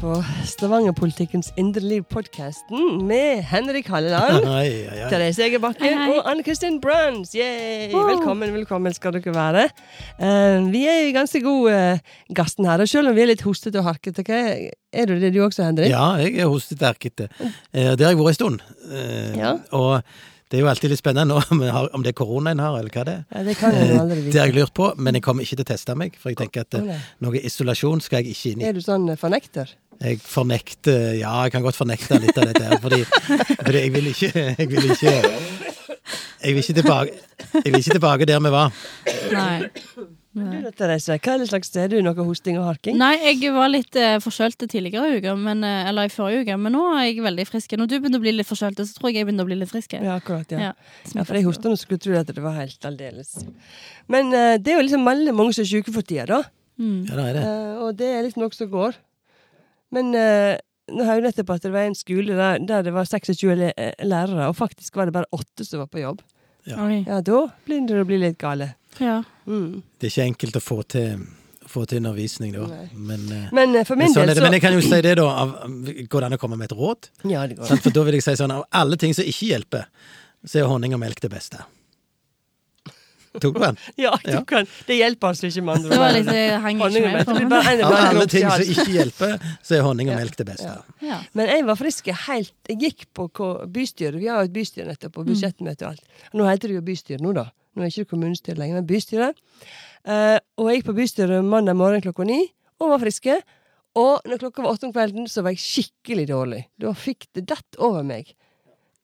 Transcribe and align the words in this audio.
på 0.00 0.14
Stavanger-politikkens 0.48 1.50
indre 1.60 1.80
liv-podkasten 1.84 3.00
med 3.08 3.42
Henrik 3.48 3.86
Halleland. 3.92 4.44
Therese 5.10 5.46
hei. 5.46 5.58
og 6.12 6.28
Anne 6.30 6.44
Kristin 6.46 6.76
Bruns. 6.82 7.32
Yay! 7.36 7.90
Wow. 7.94 8.06
Velkommen, 8.10 8.52
velkommen 8.56 8.94
skal 8.96 9.16
dere 9.16 9.34
være. 9.36 9.64
Uh, 10.18 10.68
vi 10.72 10.84
er 10.90 11.06
i 11.08 11.14
ganske 11.16 11.40
god 11.44 11.70
uh, 11.72 12.12
gassen 12.36 12.68
her, 12.68 12.84
og 12.84 12.90
selv 12.90 13.12
om 13.12 13.16
vi 13.16 13.24
er 13.26 13.32
litt 13.32 13.46
hostete 13.46 13.80
og 13.82 13.88
harkete, 13.92 14.26
er, 14.28 15.08
du 15.10 15.16
det 15.20 15.32
du 15.36 15.40
også, 15.46 15.64
Henrik? 15.70 15.90
Ja, 15.94 16.12
jeg 16.22 16.36
er 16.44 16.52
hostete 16.52 16.90
erkete. 16.92 17.30
Uh, 17.40 17.94
Det 17.94 18.04
har 18.04 18.12
jeg 18.14 18.20
vært 18.22 18.34
en 18.36 18.40
stund. 18.42 18.62
Eh, 18.90 19.34
Ja. 19.40 19.56
Og 19.74 20.00
det 20.52 20.58
er 20.60 20.62
jo 20.62 20.68
alltid 20.70 20.92
litt 20.92 21.00
spennende 21.00 21.34
nå 21.34 21.40
om, 21.50 21.62
jeg 21.64 21.72
har- 21.74 21.88
om 21.96 22.02
det 22.04 22.12
er 22.12 22.16
korona 22.20 22.52
en 22.54 22.60
har, 22.62 22.76
eller 22.78 22.92
hva 22.94 23.02
det 23.08 23.14
er. 23.16 23.22
Ja, 23.34 23.42
det 23.48 23.54
kan 23.58 23.74
jeg 23.74 23.96
aldri 23.98 24.18
vite. 24.20 24.32
Det 24.36 24.40
har 24.42 24.50
jeg 24.52 24.54
lurt 24.60 24.74
på, 24.76 24.90
men 25.02 25.16
jeg 25.18 25.24
kommer 25.24 25.42
ikke 25.42 25.56
til 25.58 25.64
å 25.64 25.70
teste 25.72 25.96
meg. 25.98 26.18
For 26.20 26.30
jeg 26.30 26.38
tenker 26.44 26.66
at 26.68 26.76
eh, 26.78 27.08
noe 27.24 27.40
isolasjon 27.48 28.02
skal 28.04 28.20
jeg 28.22 28.36
ikke 28.36 28.52
inn 28.52 28.62
i. 28.62 28.68
Er 28.68 28.76
du 28.76 28.82
sånn 28.84 29.08
eh, 29.10 29.18
fornekter? 29.18 29.72
Jeg 30.00 30.20
fornekter 30.20 31.14
Ja, 31.18 31.36
jeg 31.44 31.54
kan 31.54 31.62
godt 31.64 31.78
fornekte 31.78 32.18
litt 32.22 32.38
av 32.38 32.50
dette 32.50 32.64
her, 32.66 32.80
fordi, 32.82 33.04
fordi 33.04 33.84
jeg 33.84 33.94
vil 33.94 34.10
ikke 34.10 34.32
Jeg 34.34 34.68
vil 34.72 34.90
ikke 34.90 35.14
Jeg 35.14 36.50
vil 36.54 36.62
ikke 36.64 36.80
tilbake 36.80 37.22
vil 37.64 37.80
ikke 37.80 37.94
tilbake 37.96 38.26
der 38.28 38.40
vi 38.42 38.50
var. 38.52 38.74
Nei. 39.32 39.70
Du 40.34 40.70
Therese, 40.74 41.14
hva 41.22 41.34
er 41.36 41.42
det 41.44 41.46
slags 41.46 41.68
Er 41.78 41.92
du 41.92 42.00
noe 42.02 42.24
hosting 42.26 42.56
og 42.58 42.64
harking? 42.66 42.96
Nei, 42.98 43.12
jeg 43.22 43.52
var 43.54 43.68
litt 43.70 43.94
uh, 43.94 44.16
forkjølt 44.22 44.64
tidligere 44.66 45.12
i 45.12 45.20
uka, 45.22 45.36
men, 45.38 45.62
eh, 45.62 45.86
eller 45.90 46.08
i 46.08 46.10
forrige 46.10 46.42
uke, 46.42 46.56
men 46.58 46.74
nå 46.74 46.82
er 46.96 47.04
jeg 47.06 47.22
veldig 47.22 47.44
frisk. 47.46 47.76
Når 47.78 47.90
du 47.92 47.94
begynner 48.00 48.18
å 48.18 48.24
bli 48.24 48.32
litt 48.34 48.48
forkjølt, 48.48 48.82
så 48.82 48.98
tror 48.98 49.12
jeg 49.12 49.20
jeg 49.20 49.28
begynner 49.28 49.46
å 49.46 49.50
bli 49.52 49.60
litt 49.60 49.70
frisk. 49.70 49.94
Ja, 49.94 50.18
akkurat, 50.18 50.50
ja. 50.50 50.72
Ja. 50.72 50.98
Ja, 51.14 51.22
for 51.22 51.38
jeg 51.38 51.46
hosta 51.46 51.70
nå, 51.70 51.78
skulle 51.78 52.02
tro 52.02 52.18
at 52.18 52.34
det 52.34 52.42
var 52.42 52.58
helt 52.58 52.90
aldeles. 52.90 53.36
Men 54.10 54.34
eh, 54.34 54.56
det 54.58 54.74
er 54.74 54.80
jo 54.80 54.86
liksom 54.88 55.06
veldig 55.06 55.36
mange 55.38 55.54
som 55.54 55.62
er 55.62 55.70
syke 55.70 55.94
for 55.94 56.02
tida, 56.02 56.26
da. 56.34 56.42
Mm. 56.82 57.00
Ja, 57.06 57.14
det 57.14 57.28
er 57.28 57.38
det. 57.38 57.44
Eh, 57.46 57.82
og 57.86 57.98
det 58.02 58.10
er 58.10 58.26
liksom 58.26 58.42
noe 58.42 58.58
som 58.58 58.72
går. 58.74 58.98
Men 59.94 60.10
uh, 60.18 60.54
nå 60.92 61.06
har 61.06 61.18
jeg 61.18 61.24
nettopp 61.28 61.54
at 61.54 61.64
det 61.64 61.72
var 61.72 61.88
en 61.88 61.96
skole 61.96 62.36
der, 62.36 62.60
der 62.68 62.84
det 62.84 62.92
var 62.94 63.08
26 63.08 63.52
eh, 63.70 63.92
lærere, 64.04 64.48
og 64.50 64.56
faktisk 64.58 64.98
var 64.98 65.08
det 65.08 65.16
bare 65.16 65.30
åtte 65.32 65.64
som 65.64 65.80
var 65.80 65.88
på 65.92 66.02
jobb. 66.02 66.20
Ja. 66.68 66.84
Ja, 66.88 67.20
da 67.20 67.40
begynner 67.66 67.98
det 67.98 68.04
å 68.04 68.08
bli 68.08 68.18
litt 68.20 68.38
gale. 68.40 68.74
Ja. 69.00 69.22
Mm. 69.48 69.82
Det 69.98 70.08
er 70.08 70.12
ikke 70.12 70.28
enkelt 70.30 70.58
å 70.60 70.62
få 70.64 70.78
til, 70.88 71.24
få 71.68 71.84
til 71.88 72.00
undervisning 72.00 72.54
da. 72.56 72.68
Men, 72.92 73.24
eh, 73.32 73.48
Men 73.52 73.76
eh, 73.76 73.86
for 73.88 74.00
min 74.00 74.08
men, 74.08 74.16
sånn 74.16 74.28
del 74.30 74.40
så 74.40 74.46
men 74.46 74.56
jeg 74.56 74.64
kan 74.64 74.76
jo 74.76 74.84
si 74.84 75.00
det, 75.04 75.14
da. 75.20 75.28
Av, 75.44 75.54
går 75.64 76.24
det 76.24 76.28
an 76.28 76.36
å 76.36 76.40
komme 76.40 76.60
med 76.60 76.70
et 76.70 76.76
råd? 76.76 77.10
Ja, 77.24 77.46
det 77.48 77.58
går. 77.60 77.80
For 77.84 77.96
da 77.96 78.04
vil 78.08 78.18
jeg 78.20 78.26
si 78.28 78.36
sånn, 78.40 78.54
av 78.54 78.68
alle 78.72 79.00
ting 79.00 79.16
som 79.16 79.28
ikke 79.28 79.50
hjelper, 79.54 79.88
så 80.44 80.60
er 80.60 80.68
honning 80.68 80.96
og 80.96 81.00
melk 81.04 81.24
det 81.24 81.32
beste. 81.32 81.64
Tok 83.40 83.54
du 83.56 83.60
den? 83.60 83.78
Ja, 84.04 84.12
du 84.24 84.30
Ja. 84.30 84.42
kan. 84.46 84.68
Det 84.86 84.96
hjelper 84.98 85.32
altså 85.32 85.48
ikke 85.48 85.64
med 85.66 85.74
andre 85.78 85.90
Det 85.90 85.98
var 85.98 86.12
litt, 86.14 86.30
jeg 86.30 86.60
hang 86.60 86.76
ikke 86.76 86.84
Honning 86.84 87.06
med 87.12 87.26
på 87.26 87.34
det 87.38 87.84
Av 87.88 87.96
alle 87.98 88.26
ting 88.30 88.46
som 88.50 88.62
ikke 88.74 88.92
hjelper, 88.94 89.34
så 89.62 89.78
er 89.78 89.82
honning 89.86 90.10
og 90.12 90.20
melk 90.20 90.38
det 90.38 90.46
beste. 90.52 90.70
Ja. 90.70 91.08
ja. 91.08 91.18
Men 91.34 91.50
jeg 91.50 91.66
var 91.66 91.80
frisk 91.80 92.12
helt 92.28 92.70
Jeg 92.70 92.78
gikk 92.84 93.06
på 93.16 93.50
bystyret. 93.74 94.20
Vi 94.20 94.30
har 94.30 94.42
jo 94.42 94.50
et 94.50 94.54
bystyre 94.54 94.86
nettopp, 94.92 95.18
og 95.18 95.26
budsjettmøte 95.30 95.86
og 95.86 95.90
alt. 95.94 96.22
Nå 96.34 96.46
heter 96.48 96.70
det 96.70 96.78
jo 96.78 96.86
bystyre 96.86 97.22
nå, 97.24 97.34
da. 97.36 97.48
Nå 97.74 97.82
er 97.82 97.90
det 97.90 97.96
ikke 97.96 98.12
kommunestyre 98.14 98.58
lenger, 98.60 98.78
men 98.78 98.86
bystyret. 98.86 99.38
Uh, 100.06 100.38
og 100.60 100.70
jeg 100.70 100.80
gikk 100.80 100.88
på 100.92 100.96
bystyret 101.00 101.44
mandag 101.48 101.76
morgen 101.78 102.04
klokka 102.04 102.26
ni, 102.28 102.40
og 102.78 102.92
var 102.92 103.02
friske. 103.02 103.40
Og 103.98 104.26
når 104.26 104.40
klokka 104.42 104.62
var 104.62 104.74
åtte 104.74 104.88
om 104.88 104.94
kvelden, 104.94 105.26
så 105.30 105.42
var 105.42 105.54
jeg 105.54 105.62
skikkelig 105.62 106.26
dårlig. 106.30 106.64
Da 106.82 106.94
fikk 106.98 107.28
det 107.34 107.46
dett 107.50 107.78
over 107.82 108.06
meg. 108.06 108.32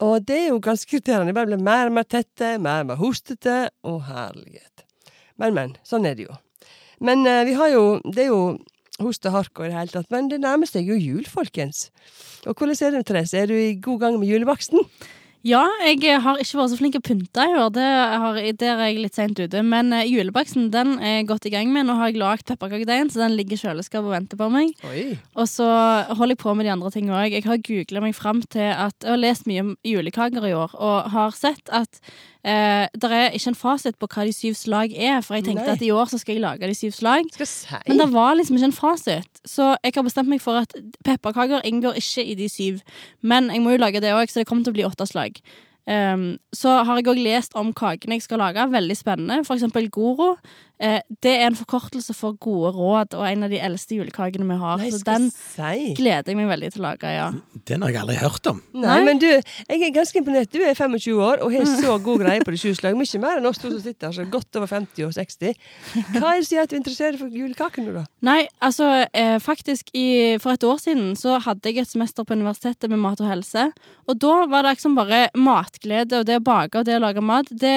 Og 0.00 0.24
det 0.24 0.36
er 0.36 0.48
jo 0.48 0.60
ganske 0.64 0.94
irriterende. 0.96 1.28
Jeg 1.30 1.36
bare 1.36 1.50
blir 1.50 1.64
mer 1.64 1.90
og 1.90 1.96
mer 1.98 2.06
tette, 2.08 2.54
mer 2.62 2.84
og 2.84 2.92
mer 2.92 3.00
hostete. 3.00 3.56
Å, 3.84 3.96
herlighet. 4.08 4.84
Men, 5.40 5.56
men. 5.56 5.74
Sånn 5.84 6.08
er 6.08 6.16
det 6.16 6.28
jo. 6.28 6.36
Men 7.04 7.24
eh, 7.28 7.44
vi 7.48 7.56
har 7.56 7.70
jo 7.72 7.84
Det 8.04 8.26
er 8.26 8.32
jo 8.32 8.42
host 9.00 9.24
og 9.28 9.32
hark 9.32 9.56
og 9.56 9.64
i 9.64 9.70
det 9.70 9.78
hele 9.78 9.94
tatt, 9.94 10.10
men 10.12 10.28
det 10.28 10.42
nærmer 10.42 10.68
seg 10.68 10.88
jo 10.88 10.96
jul, 10.98 11.24
folkens. 11.24 11.86
Og 12.44 12.52
hvordan 12.52 12.76
er 12.84 12.98
det, 12.98 13.06
Therese? 13.08 13.38
Er 13.40 13.48
du 13.48 13.56
i 13.56 13.78
god 13.80 14.02
gang 14.02 14.18
med 14.20 14.28
julebaksten? 14.28 14.84
Ja, 15.46 15.62
jeg 15.86 16.20
har 16.20 16.36
ikke 16.36 16.58
vært 16.58 16.72
så 16.72 16.76
flink 16.76 16.92
til 16.92 17.00
å 17.00 17.06
pynte 17.06 17.44
i 17.48 17.54
år. 17.56 17.70
Det 17.72 17.84
der 18.60 18.74
er 18.74 18.90
jeg 18.90 18.98
litt 19.00 19.16
seint 19.16 19.38
ute. 19.40 19.62
Men 19.64 19.94
eh, 19.96 20.04
julebaksten 20.10 20.68
den 20.74 20.98
er 21.00 21.22
godt 21.28 21.48
i 21.48 21.52
gang 21.54 21.70
med. 21.72 21.86
Nå 21.88 21.96
har 21.96 22.10
jeg 22.10 22.20
lagd 22.20 22.44
pepperkakedeigen, 22.50 23.08
så 23.12 23.22
den 23.22 23.38
ligger 23.38 23.56
i 23.56 23.62
kjøleskapet 23.62 24.10
og 24.10 24.12
venter 24.12 24.40
på 24.40 24.50
meg. 24.52 24.74
Oi. 24.90 25.04
Og 25.40 25.48
så 25.48 25.68
holder 26.12 26.34
jeg 26.34 26.42
på 26.44 26.54
med 26.58 26.68
de 26.68 26.74
andre 26.74 26.92
tingene 26.92 27.22
òg. 27.22 27.36
Jeg 27.38 27.48
har 27.48 27.64
googla 27.70 28.04
meg 28.04 28.16
fram 28.18 28.44
til 28.52 28.68
at 28.68 28.96
Jeg 29.00 29.14
har 29.14 29.22
lest 29.22 29.48
mye 29.48 29.64
om 29.64 29.72
julekaker 29.86 30.44
i 30.44 30.52
år, 30.56 30.76
og 30.76 31.08
har 31.14 31.32
sett 31.36 31.72
at 31.72 32.02
eh, 32.44 32.86
det 32.92 33.10
er 33.10 33.36
ikke 33.36 33.52
en 33.52 33.58
fasit 33.58 33.98
på 34.00 34.08
hva 34.10 34.26
de 34.28 34.34
syv 34.34 34.54
slag 34.58 34.94
er. 34.96 35.20
For 35.26 35.38
jeg 35.38 35.48
tenkte 35.48 35.66
Nei. 35.66 35.76
at 35.78 35.84
i 35.86 35.90
år 35.94 36.10
så 36.12 36.20
skal 36.20 36.36
jeg 36.36 36.44
lage 36.44 36.68
de 36.70 36.76
syv 36.76 36.92
slag. 36.96 37.30
Si 37.38 37.80
Men 37.88 38.02
det 38.02 38.10
var 38.12 38.36
liksom 38.38 38.56
ikke 38.56 38.70
en 38.70 38.76
fasit. 38.76 39.42
Så 39.44 39.74
jeg 39.84 39.96
har 39.96 40.06
bestemt 40.06 40.30
meg 40.30 40.42
for 40.44 40.62
at 40.62 40.74
pepperkaker 41.04 41.64
inngår 41.64 41.98
ikke 42.00 42.24
i 42.24 42.36
de 42.38 42.48
syv. 42.48 42.80
Men 43.20 43.50
jeg 43.50 43.64
må 43.64 43.74
jo 43.74 43.82
lage 43.82 44.00
det 44.00 44.14
òg, 44.14 44.30
så 44.30 44.40
det 44.40 44.48
kommer 44.48 44.64
til 44.64 44.74
å 44.74 44.78
bli 44.78 44.88
åtte 44.88 45.08
slag. 45.08 45.40
Um, 45.90 46.36
så 46.54 46.82
har 46.84 46.98
jeg 47.00 47.08
òg 47.08 47.18
lest 47.18 47.56
om 47.58 47.72
kakene 47.74 48.18
jeg 48.18 48.26
skal 48.28 48.42
lage. 48.42 48.68
Veldig 48.70 48.96
spennende. 48.96 49.44
For 49.46 49.56
eksempel 49.56 49.88
Goro. 49.90 50.36
Eh, 50.80 51.00
det 51.20 51.32
er 51.36 51.50
en 51.50 51.56
forkortelse 51.58 52.14
for 52.16 52.38
gode 52.40 52.70
råd, 52.72 53.14
og 53.18 53.26
en 53.28 53.44
av 53.44 53.52
de 53.52 53.58
eldste 53.60 53.98
julekakene 53.98 54.46
vi 54.48 54.56
har. 54.62 54.80
Nei, 54.80 54.88
så 54.94 55.02
den 55.04 55.26
si. 55.34 55.90
gleder 55.98 56.32
jeg 56.32 56.38
meg 56.38 56.48
veldig 56.48 56.70
til 56.72 56.80
å 56.80 56.86
lage, 56.86 57.10
ja. 57.12 57.26
Den 57.68 57.84
har 57.84 57.92
jeg 57.92 58.00
aldri 58.00 58.16
hørt 58.22 58.48
om. 58.48 58.62
Nei, 58.72 58.86
Nei. 58.86 59.00
men 59.04 59.20
du, 59.20 59.28
jeg 59.28 59.82
er 59.84 59.92
ganske 59.92 60.22
imponert. 60.22 60.48
Du 60.48 60.62
er 60.64 60.72
25 60.72 61.20
år 61.20 61.44
og 61.44 61.52
har 61.52 61.68
så 61.68 61.98
god 62.00 62.24
greie 62.24 62.44
på 62.46 62.54
de 62.54 62.60
sju 62.62 62.72
slag. 62.78 62.96
Mye 62.96 63.20
mer 63.20 63.42
enn 63.42 63.48
oss 63.50 63.60
to 63.60 63.68
som 63.68 63.82
sitter 63.84 64.08
her, 64.08 64.16
så 64.16 64.24
godt 64.32 64.56
over 64.56 64.70
50 64.72 65.04
og 65.10 65.12
60. 65.18 65.60
Hva 66.16 66.32
er 66.32 66.40
det 66.40 66.48
som 66.48 66.56
gjør 66.56 66.68
at 66.68 66.72
du 66.72 66.78
interesserer 66.78 67.16
deg 67.18 67.22
for 67.26 67.36
julekakene, 67.42 67.94
da? 67.98 68.06
Nei, 68.30 68.38
altså 68.64 68.88
eh, 69.12 69.36
faktisk 69.42 69.92
i, 69.96 70.08
For 70.40 70.54
et 70.54 70.64
år 70.64 70.80
siden 70.80 71.12
så 71.18 71.36
hadde 71.44 71.68
jeg 71.68 71.84
et 71.84 71.92
semester 71.92 72.24
på 72.24 72.36
universitetet 72.38 72.88
med 72.88 73.02
mat 73.04 73.20
og 73.20 73.28
helse. 73.28 73.68
Og 74.08 74.16
da 74.20 74.32
var 74.48 74.64
det 74.64 74.78
liksom 74.78 74.96
bare 74.96 75.26
matglede 75.36 76.22
og 76.22 76.28
det 76.28 76.40
å 76.40 76.44
bake 76.44 76.80
og 76.80 76.88
det 76.88 76.96
å 76.96 77.04
lage 77.04 77.24
mat. 77.24 77.52
Det, 77.52 77.76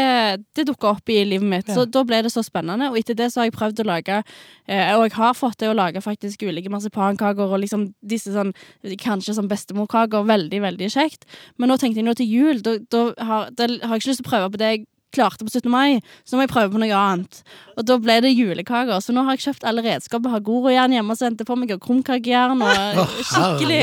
det 0.56 0.68
dukka 0.72 0.96
opp 0.96 1.12
i 1.12 1.20
livet 1.28 1.50
mitt. 1.50 1.68
Ja. 1.68 1.82
Så 1.82 1.88
da 1.92 2.06
ble 2.08 2.24
det 2.24 2.32
så 2.32 2.46
spennende. 2.46 2.93
Og 2.94 3.02
etter 3.02 3.18
det 3.18 3.32
så 3.34 3.42
har 3.42 3.50
jeg 3.50 3.58
prøvd 3.58 3.84
å 3.84 3.88
lage 3.90 4.20
eh, 4.22 4.94
Og 4.96 5.08
jeg 5.08 5.16
har 5.18 5.36
fått 5.38 5.60
til 5.64 5.74
å 5.74 5.78
lage 5.78 6.02
faktisk 6.04 6.46
ulike 6.46 6.72
marsipankaker 6.74 7.50
og 7.50 7.64
liksom 7.64 7.90
disse 8.06 8.34
sånn 8.36 8.54
Kanskje 9.02 9.36
sånn 9.38 9.50
bestemorkaker. 9.52 10.26
Veldig, 10.28 10.60
veldig 10.64 10.90
kjekt. 10.94 11.28
Men 11.58 11.72
nå 11.72 11.78
tenkte 11.82 12.02
jeg 12.02 12.08
nå 12.08 12.16
til 12.18 12.30
jul, 12.30 12.64
da, 12.66 12.78
da, 12.94 13.04
har, 13.26 13.54
da 13.58 13.68
har 13.68 13.96
jeg 13.98 14.04
ikke 14.04 14.12
lyst 14.12 14.22
til 14.22 14.28
å 14.28 14.32
prøve 14.32 14.52
på 14.54 14.62
det 14.62 14.72
jeg 14.72 14.86
klarte 15.14 15.46
på 15.46 15.54
17. 15.54 15.70
mai, 15.72 16.02
så 16.24 16.36
nå 16.36 16.42
må 16.42 16.48
jeg 16.48 16.54
prøve 16.54 16.74
på 16.74 16.82
noe 16.82 16.98
annet. 16.98 17.44
Og 17.78 17.86
da 17.88 17.98
ble 18.02 18.20
det 18.22 18.32
julekaker. 18.34 19.00
Så 19.02 19.14
nå 19.16 19.24
har 19.26 19.38
jeg 19.38 19.48
kjøpt 19.48 19.66
alle 19.70 19.84
redskaper. 19.86 20.34
Har 20.34 20.44
gorojern 20.46 20.94
hjemme 20.94 21.16
og 21.16 21.20
sendte 21.20 21.46
på 21.48 21.56
meg, 21.58 21.74
og 21.76 21.82
krumkakejern 21.84 22.62
og 22.62 23.14
skikkelig. 23.26 23.80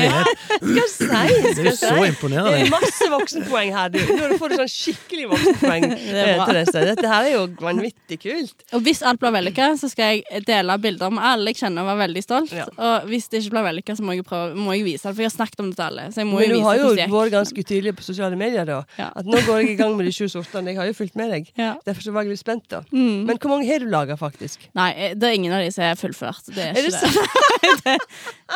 Skal 0.61 0.87
si, 0.91 1.07
Det 1.07 1.17
er 1.17 1.57
skal 1.57 1.75
så 1.75 1.91
si. 1.97 2.29
Det 2.31 2.55
er 2.61 2.71
masse 2.71 3.09
voksenpoeng 3.11 3.73
her, 3.75 3.91
du. 3.91 3.99
Nå 3.99 4.39
får 4.39 4.53
du 4.53 4.57
sånn 4.61 4.71
skikkelig 4.71 5.27
voksenpoeng, 5.33 5.87
Det 5.91 6.15
er 6.15 6.21
eh, 6.21 6.37
bra. 6.39 6.47
Therese. 6.49 6.85
Dette 6.91 7.11
her 7.11 7.27
er 7.27 7.35
jo 7.35 7.43
vanvittig 7.61 8.19
kult. 8.23 8.65
Og 8.75 8.85
hvis 8.85 9.03
alt 9.07 9.21
blir 9.21 9.35
vellykka, 9.35 9.71
så 9.81 9.91
skal 9.91 10.15
jeg 10.15 10.45
dele 10.47 10.77
bilder 10.81 11.11
med 11.13 11.27
alle 11.31 11.51
jeg 11.51 11.61
kjenner 11.65 11.83
og 11.83 11.91
være 11.91 12.01
veldig 12.05 12.23
stolt. 12.25 12.55
Ja. 12.55 12.67
Og 12.71 13.11
hvis 13.11 13.27
det 13.31 13.43
ikke 13.43 13.57
blir 13.57 13.67
vellykka, 13.67 13.97
så 13.99 14.07
må 14.07 14.15
jeg, 14.15 14.27
prøve, 14.27 14.55
må 14.55 14.75
jeg 14.77 14.87
vise 14.87 15.07
det, 15.07 15.15
for 15.15 15.25
jeg 15.25 15.31
har 15.31 15.35
snakket 15.35 15.63
om 15.63 15.71
det 15.71 15.79
til 15.79 15.87
alle. 15.89 16.07
Så 16.13 16.23
jeg 16.23 16.31
må 16.31 16.39
Men 16.39 16.47
jo 16.53 16.61
du 16.61 16.67
har 16.67 16.79
jo 16.79 16.89
det 16.95 17.09
vært 17.11 17.35
ganske 17.35 17.67
tydelig 17.67 17.95
på 17.99 18.07
sosiale 18.07 18.39
medier, 18.39 18.67
da. 18.67 18.81
Ja. 18.99 19.11
At 19.19 19.27
nå 19.27 19.43
går 19.47 19.63
jeg 19.63 19.75
i 19.75 19.77
gang 19.79 19.97
med 19.99 20.07
de 20.07 20.15
sju 20.15 20.25
sortene. 20.31 20.71
Jeg 20.71 20.79
har 20.79 20.89
jo 20.89 20.95
fulgt 20.97 21.17
med 21.19 21.20
deg. 21.29 21.51
Ja. 21.59 21.75
Derfor 21.85 22.01
så 22.01 22.11
var 22.15 22.23
jeg 22.25 22.31
litt 22.33 22.39
spent, 22.41 22.63
da. 22.69 22.79
Mm. 22.91 23.25
Men 23.27 23.37
hvor 23.37 23.49
mange 23.53 23.67
har 23.69 23.79
du 23.79 23.85
laga, 23.91 24.17
faktisk? 24.17 24.65
Nei, 24.73 24.89
eh, 24.95 25.13
det 25.13 25.27
er 25.29 25.33
ingen 25.37 25.53
av 25.53 25.61
de 25.61 25.69
som 25.71 25.83
er 25.83 25.95
fullført. 25.99 26.49
Det 26.49 26.57
er 26.57 26.73
Er 26.73 26.89
ikke 26.89 26.97
det 26.97 27.11
det. 27.11 27.81
det, 27.85 27.95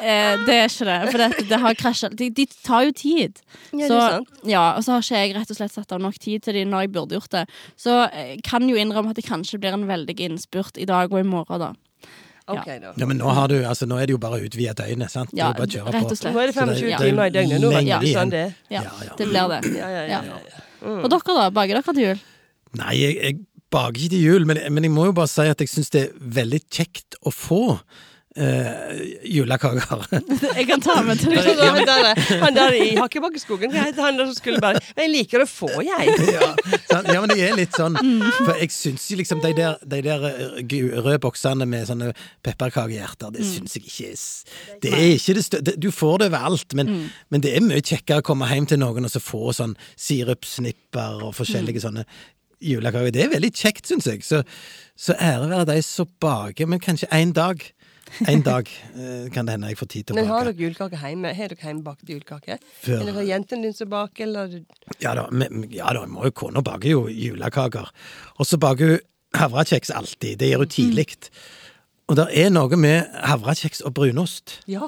eh, 0.02 0.46
det 0.48 0.56
er 0.56 0.66
ikke 0.70 0.86
det. 0.90 0.98
For 1.12 1.18
det, 1.24 1.30
det 1.50 1.60
har 1.62 1.74
krasja. 1.76 2.10
De, 2.10 2.30
de 2.30 2.46
tar 2.66 2.84
jo 2.88 2.92
tid. 2.92 3.42
Ja, 3.74 3.88
Så, 3.88 4.02
ja, 4.50 4.66
og 4.78 4.84
så 4.84 4.92
har 4.98 5.06
ikke 5.06 5.22
jeg 5.22 5.36
rett 5.36 5.52
og 5.52 5.58
slett 5.62 5.72
satt 5.78 5.92
av 5.92 6.02
nok 6.02 6.18
tid 6.20 6.42
til 6.48 6.54
de 6.58 6.66
når 6.66 6.88
jeg 6.88 6.94
burde 6.98 7.20
gjort 7.20 7.32
det. 7.38 7.46
Så 7.78 8.02
jeg 8.10 8.42
kan 8.48 8.66
jo 8.70 8.76
innrømme 8.80 9.12
at 9.14 9.20
det 9.22 9.28
kanskje 9.30 9.60
blir 9.62 9.74
en 9.78 9.86
veldig 9.88 10.18
innspurt 10.30 10.78
i 10.82 10.86
dag 10.90 11.12
og 11.14 11.20
i 11.20 11.28
morgen, 11.28 11.60
da. 11.60 11.74
Okay, 12.46 12.78
ja. 12.78 12.92
Ja, 12.94 13.06
men 13.10 13.18
nå, 13.18 13.26
har 13.34 13.48
du, 13.50 13.56
altså, 13.66 13.88
nå 13.90 13.98
er 13.98 14.06
det 14.06 14.14
jo 14.14 14.20
bare 14.22 14.38
å 14.38 14.46
utvide 14.46 14.76
døgnet, 14.78 15.10
sant? 15.10 15.32
Det 15.34 15.40
er 15.42 15.48
Ja, 15.48 15.54
bare 15.58 15.66
å 15.66 15.72
kjøre 15.72 15.94
rett 15.96 16.04
på. 16.06 16.12
og 16.14 16.20
slett. 16.20 16.36
Nå 16.36 16.42
er 16.44 16.46
det 16.52 16.54
Så 16.54 16.62
25 16.62 16.90
ja. 16.92 17.00
timer 17.02 17.26
i 17.26 17.34
døgnet. 17.34 17.62
Nå 17.64 17.72
vet 17.74 17.90
du 17.90 18.08
sånn 18.14 18.30
det. 18.34 18.44
Ja, 18.70 18.84
Ja, 18.86 18.92
ja. 19.02 19.16
det 19.18 19.28
blir 19.32 19.50
det. 19.50 19.60
Ja, 19.74 19.90
ja, 19.90 20.04
ja, 20.06 20.20
ja, 20.30 20.38
ja. 20.54 20.62
Mm. 20.86 21.00
Og 21.02 21.10
dere, 21.10 21.36
da? 21.40 21.50
Baker 21.50 21.80
dere 21.80 21.94
til 21.98 22.04
jul? 22.04 22.20
Nei, 22.80 22.96
jeg, 23.02 23.20
jeg 23.22 23.40
baker 23.74 24.02
ikke 24.02 24.16
til 24.16 24.26
jul, 24.26 24.50
men, 24.50 24.60
men 24.72 24.88
jeg 24.88 24.94
må 24.94 25.10
jo 25.10 25.16
bare 25.18 25.32
si 25.32 25.48
at 25.52 25.64
jeg 25.64 25.72
syns 25.72 25.94
det 25.94 26.08
er 26.08 26.28
veldig 26.42 26.62
kjekt 26.74 27.20
å 27.26 27.34
få 27.34 27.64
Uh, 28.36 29.00
julekaker. 29.24 30.02
Jeg 30.58 30.66
kan 30.68 30.82
ta 30.84 30.98
med 31.08 31.22
til 31.22 31.32
deg. 31.32 31.46
dere. 31.56 31.84
da, 31.88 32.16
han, 32.42 32.56
der, 32.58 32.74
i 32.76 32.98
Hakkebakkeskogen, 33.00 33.72
hva 33.72 33.86
han 33.96 34.18
der 34.20 34.28
som 34.28 34.34
skulle 34.36 34.60
bare 34.60 34.82
Men 34.98 35.06
jeg 35.06 35.12
liker 35.14 35.46
å 35.46 35.48
få, 35.48 35.70
jeg. 35.88 36.18
ja, 36.36 36.50
ja, 36.92 37.22
men 37.24 37.32
det 37.32 37.38
er 37.46 37.56
litt 37.56 37.80
sånn 37.80 37.96
For 38.42 38.60
jeg 38.60 38.74
syns 38.76 39.06
jo 39.08 39.22
liksom 39.22 39.40
de 39.40 39.54
der, 39.56 39.80
de 39.88 40.02
der 40.04 40.28
eh, 40.34 40.76
røde 40.98 41.22
boksene 41.24 41.64
med 41.64 41.88
sånne 41.88 42.12
pepperkakehjerter, 42.44 43.32
det 43.38 43.48
syns 43.48 43.78
jeg 43.80 43.88
ikke 43.88 44.12
er 44.12 44.84
Det 44.84 44.92
er 45.00 45.08
ikke 45.14 45.38
det 45.40 45.48
største 45.48 45.78
Du 45.88 45.88
får 45.96 46.20
det 46.26 46.30
overalt, 46.34 46.76
men, 46.76 46.94
men 47.32 47.46
det 47.46 47.56
er 47.56 47.64
mye 47.64 47.80
kjekkere 47.80 48.20
å 48.20 48.30
komme 48.34 48.52
hjem 48.52 48.68
til 48.68 48.84
noen 48.84 49.08
og 49.08 49.16
så 49.16 49.24
få 49.24 49.56
sånn 49.56 49.80
sirupsnipper 49.96 51.24
og 51.24 51.38
forskjellige 51.40 51.88
sånne 51.88 52.04
julekaker. 52.66 53.12
Det 53.16 53.24
er 53.26 53.32
veldig 53.36 53.52
kjekt, 53.56 53.88
syns 53.90 54.08
jeg. 54.10 54.24
Så, 54.26 54.42
så 54.98 55.16
ære 55.22 55.50
være 55.52 55.66
de 55.74 55.80
som 55.86 56.10
baker, 56.24 56.68
men 56.72 56.80
kanskje 56.84 57.08
en 57.16 57.34
dag 57.38 57.64
En 58.30 58.44
dag 58.46 58.68
eh, 58.96 59.26
kan 59.34 59.48
det 59.48 59.56
hende 59.56 59.68
jeg 59.72 59.78
får 59.80 59.88
tid 59.90 60.04
til 60.06 60.14
å 60.14 60.16
bake. 60.16 60.22
Men 60.22 60.30
har 60.32 60.46
dere 60.46 60.62
julekake 60.62 61.00
hjemme? 61.02 61.32
Har 61.36 61.50
dere 61.52 61.66
hjemmebakt 61.66 62.12
julekake? 62.14 62.60
Før- 62.84 63.00
Eller 63.02 63.16
har 63.18 63.26
jentene 63.28 63.66
dine 63.66 63.74
som 63.76 63.90
baker, 63.90 64.28
eller 64.28 64.54
Ja 65.02 65.16
da, 65.18 65.24
men- 65.34 65.66
ja 65.74 65.90
da, 65.98 66.04
må 66.06 66.24
jo 66.30 66.32
kona 66.32 66.62
bake 66.64 66.92
jo 66.94 67.08
julekaker. 67.10 67.90
Og 68.40 68.46
så 68.46 68.60
baker 68.62 68.94
hun 68.94 69.00
havrekjeks 69.42 69.90
alltid. 69.98 70.38
Det 70.40 70.52
gjør 70.54 70.64
hun 70.64 70.72
tidlig. 70.78 71.08
Og 72.06 72.14
det 72.20 72.26
er 72.38 72.52
noe 72.54 72.78
med 72.78 73.08
havrekjeks 73.26 73.80
og 73.88 73.96
brunost. 73.98 74.60
Ja. 74.70 74.86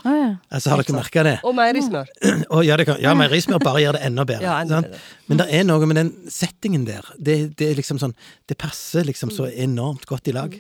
Altså, 0.54 0.69
Har 0.69 0.84
dere 0.84 0.94
merka 1.00 1.24
det? 1.25 1.38
Og 1.48 1.56
meierismør. 1.58 2.12
Ja, 2.68 2.75
det 2.78 2.86
kan, 2.86 3.00
ja 3.02 3.14
meierismør 3.18 3.62
bare 3.64 3.81
gjør 3.81 3.98
det 3.98 4.04
enda 4.06 4.25
bedre. 4.30 4.46
Ja, 4.48 4.60
enda 4.62 4.84
bedre. 4.86 5.00
Men 5.28 5.42
det 5.42 5.48
er 5.58 5.66
noe 5.66 5.90
med 5.90 5.98
den 5.98 6.12
settingen 6.31 6.86
der. 6.86 7.10
Det, 7.18 7.40
det 7.58 7.72
er 7.72 7.80
liksom 7.80 7.98
sånn 8.00 8.14
Det 8.48 8.56
passer 8.62 9.08
liksom 9.08 9.34
så 9.34 9.50
enormt 9.50 10.06
godt 10.08 10.30
i 10.30 10.36
lag. 10.38 10.54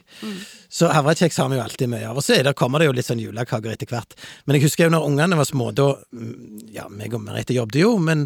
Så 0.67 0.89
havrekjeks 0.91 1.37
har 1.43 1.53
vi 1.53 1.59
jo 1.59 1.65
alltid 1.67 1.93
mye 1.93 2.09
av. 2.09 2.17
Og 2.17 2.25
så 2.25 2.39
er 2.39 2.47
det, 2.49 2.57
kommer 2.57 2.81
det 2.81 2.89
jo 2.89 2.97
litt 2.97 3.07
sånn 3.07 3.21
julekaker 3.21 3.77
etter 3.77 3.93
hvert. 3.93 4.17
Men 4.45 4.57
jeg 4.57 4.65
husker 4.65 4.87
jo 4.87 4.95
når 4.97 5.07
ungene 5.11 5.37
var 5.37 5.47
små, 5.49 5.69
da 5.77 5.91
mm, 5.93 6.33
Ja, 6.73 6.89
meg 6.89 7.13
og 7.13 7.21
Merete 7.23 7.55
jobbet 7.55 7.83
jo, 7.85 7.93
men, 8.01 8.25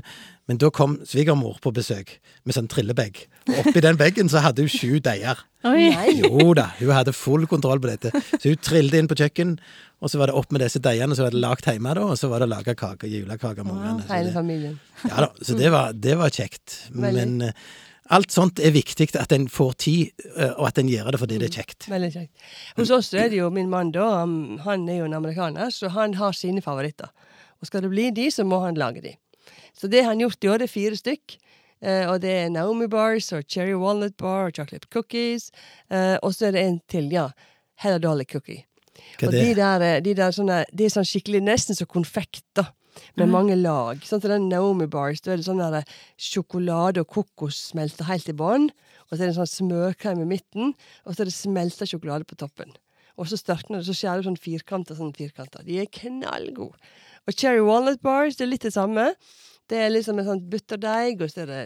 men 0.52 0.60
da 0.60 0.68
kom 0.76 0.98
svigermor 1.08 1.62
på 1.64 1.72
besøk 1.72 2.18
med 2.44 2.58
sånn 2.58 2.66
trillebag. 2.68 3.22
Og 3.48 3.60
oppi 3.62 3.80
den 3.86 3.96
bagen 3.96 4.28
så 4.28 4.42
hadde 4.44 4.66
hun 4.66 4.72
sju 4.74 4.98
deiger. 5.00 5.40
Jo 5.64 6.50
da, 6.58 6.66
hun 6.82 6.92
hadde 6.92 7.14
full 7.16 7.46
kontroll 7.48 7.80
på 7.80 7.88
dette. 7.88 8.12
Så 8.34 8.52
hun 8.52 8.60
trillet 8.60 8.98
inn 9.00 9.08
på 9.08 9.16
kjøkken, 9.16 9.54
og 10.04 10.12
så 10.12 10.20
var 10.20 10.28
det 10.28 10.36
opp 10.42 10.52
med 10.52 10.66
disse 10.66 10.82
deigene, 10.84 11.16
så 11.16 11.24
var 11.24 11.32
det 11.32 11.40
lagd 11.40 11.70
hjemme, 11.72 11.94
da, 11.96 12.04
og 12.04 12.20
så 12.20 12.28
var 12.34 12.44
det 12.44 12.50
laga 12.52 12.76
kake, 12.76 13.08
julekake 13.08 13.64
med 13.64 13.78
ungene. 13.78 14.10
Hele 14.12 14.36
familien. 14.36 14.76
Ja 15.06 15.24
da, 15.24 15.32
så 15.40 15.56
det 15.56 15.72
var, 15.72 15.96
det 15.96 16.20
var 16.20 16.36
kjekt. 16.36 16.82
Men 16.92 17.38
eh, 17.48 17.64
alt 18.12 18.36
sånt 18.36 18.60
er 18.60 18.76
viktig, 18.76 19.08
at 19.24 19.32
en 19.38 19.48
får 19.56 19.74
tid, 19.88 20.28
eh, 20.34 20.52
og 20.52 20.68
at 20.74 20.84
en 20.84 20.92
gjør 20.92 21.14
det 21.16 21.24
fordi 21.24 21.40
det 21.40 21.48
er 21.54 21.58
kjekt. 21.62 21.88
Veldig 21.96 22.12
kjekt. 22.18 22.46
Hos 22.82 22.92
oss 22.98 23.14
er 23.16 23.32
det 23.32 23.40
jo 23.40 23.48
min 23.56 23.72
mann, 23.72 23.96
da. 23.96 24.12
Han, 24.20 24.60
han 24.68 24.84
er 24.92 25.06
jo 25.06 25.08
en 25.08 25.20
amerikaner, 25.24 25.72
så 25.72 25.96
han 25.96 26.20
har 26.20 26.36
sine 26.36 26.60
favoritter. 26.66 27.08
Og 27.64 27.72
skal 27.72 27.88
det 27.88 27.96
bli 27.96 28.12
de, 28.20 28.28
så 28.36 28.44
må 28.44 28.60
han 28.68 28.76
lage 28.76 29.08
de. 29.08 29.16
Så 29.78 29.90
det 29.92 30.04
har 30.04 30.14
han 30.14 30.24
gjort 30.24 30.44
i 30.44 30.52
år. 30.52 30.62
Det 30.62 30.70
er 30.70 30.76
fire 30.76 31.00
stykk. 31.00 31.38
Eh, 31.82 32.04
og 32.10 32.20
det 32.22 32.34
er 32.44 32.52
Naomi 32.54 32.88
bars 32.92 33.32
og 33.34 33.48
cherry 33.50 33.74
walnut 33.74 34.14
bar 34.18 34.50
og 34.50 34.58
chocolate 34.58 34.90
cookies. 34.94 35.50
Eh, 35.90 36.18
og 36.22 36.36
så 36.36 36.50
er 36.50 36.58
det 36.58 36.66
en 36.66 36.82
til, 36.92 37.10
ja. 37.14 37.30
Hella 37.82 37.98
Dolly 38.02 38.28
cookie. 38.30 38.66
Hva 39.18 39.30
og 39.30 39.34
er 39.34 39.42
de 39.42 39.56
der, 39.58 39.88
eh, 39.88 40.02
de 40.06 40.14
der 40.18 40.36
sånne, 40.36 40.62
de 40.70 40.86
er 40.86 40.94
sånn 40.94 41.08
skikkelig 41.08 41.42
Nesten 41.42 41.78
som 41.78 41.90
konfekt, 41.90 42.46
da. 42.54 42.70
Med 43.16 43.32
mange 43.32 43.56
lag. 43.56 44.04
Sånn 44.04 44.22
som 44.22 44.30
den 44.30 44.50
Naomi 44.52 44.86
bars. 44.86 45.22
Da 45.24 45.32
er 45.32 45.40
det 45.40 45.48
sånn 45.48 45.64
der 45.64 45.84
sjokolade 46.20 47.02
og 47.02 47.08
kokos 47.08 47.72
smelter 47.72 48.06
helt 48.06 48.30
i 48.30 48.36
bånn. 48.36 48.70
Og 49.10 49.16
så 49.16 49.24
er 49.24 49.28
det 49.28 49.38
en 49.38 49.46
sånn 49.46 49.56
smørkrem 49.72 50.22
i 50.24 50.28
midten, 50.28 50.74
og 51.06 51.16
så 51.16 51.24
er 51.24 51.32
det 51.32 51.36
smelta 51.36 51.88
sjokolade 51.88 52.28
på 52.28 52.38
toppen. 52.40 52.72
Og 53.20 53.28
så 53.28 53.40
størkner 53.40 53.82
det, 53.82 53.88
så 53.90 53.96
skjærer 53.96 54.24
du 54.24 54.30
sånn 54.30 54.40
firkanter, 54.40 54.96
sånn 54.96 55.16
firkanter. 55.16 55.66
De 55.68 55.82
er 55.82 55.90
knallgode. 55.92 56.80
Og 57.28 57.36
cherry 57.36 57.64
walnut 57.64 58.02
bars, 58.02 58.38
det 58.40 58.46
er 58.46 58.54
litt 58.54 58.68
det 58.68 58.74
samme. 58.76 59.12
Det 59.72 59.80
er 59.80 59.92
liksom 59.94 60.18
en 60.20 60.28
sånn 60.28 60.42
butterdeig, 60.52 61.22
og 61.24 61.30
så 61.32 61.46
er 61.46 61.52
det 61.52 61.60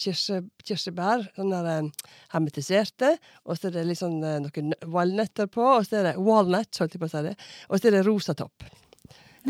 kirse, 0.00 0.38
kirsebær, 0.64 1.26
sånn 1.36 1.52
der 1.52 1.66
eh, 1.74 2.12
hermetiserte. 2.32 3.10
Og 3.44 3.58
så 3.58 3.68
er 3.68 3.76
det 3.76 3.84
eh, 3.92 4.38
noen 4.40 4.72
valnøtter 4.94 5.50
på, 5.52 5.66
og 5.74 5.84
så 5.84 6.00
er 6.00 6.08
det 6.10 6.14
walnut, 6.22 6.72
holdt 6.80 6.96
jeg 6.96 7.02
på 7.02 7.10
å 7.10 7.12
si 7.12 7.26
det. 7.28 7.34
Og 7.68 7.76
så 7.76 7.90
er 7.90 7.98
det 7.98 8.06
rosa 8.08 8.34
topp. 8.38 8.64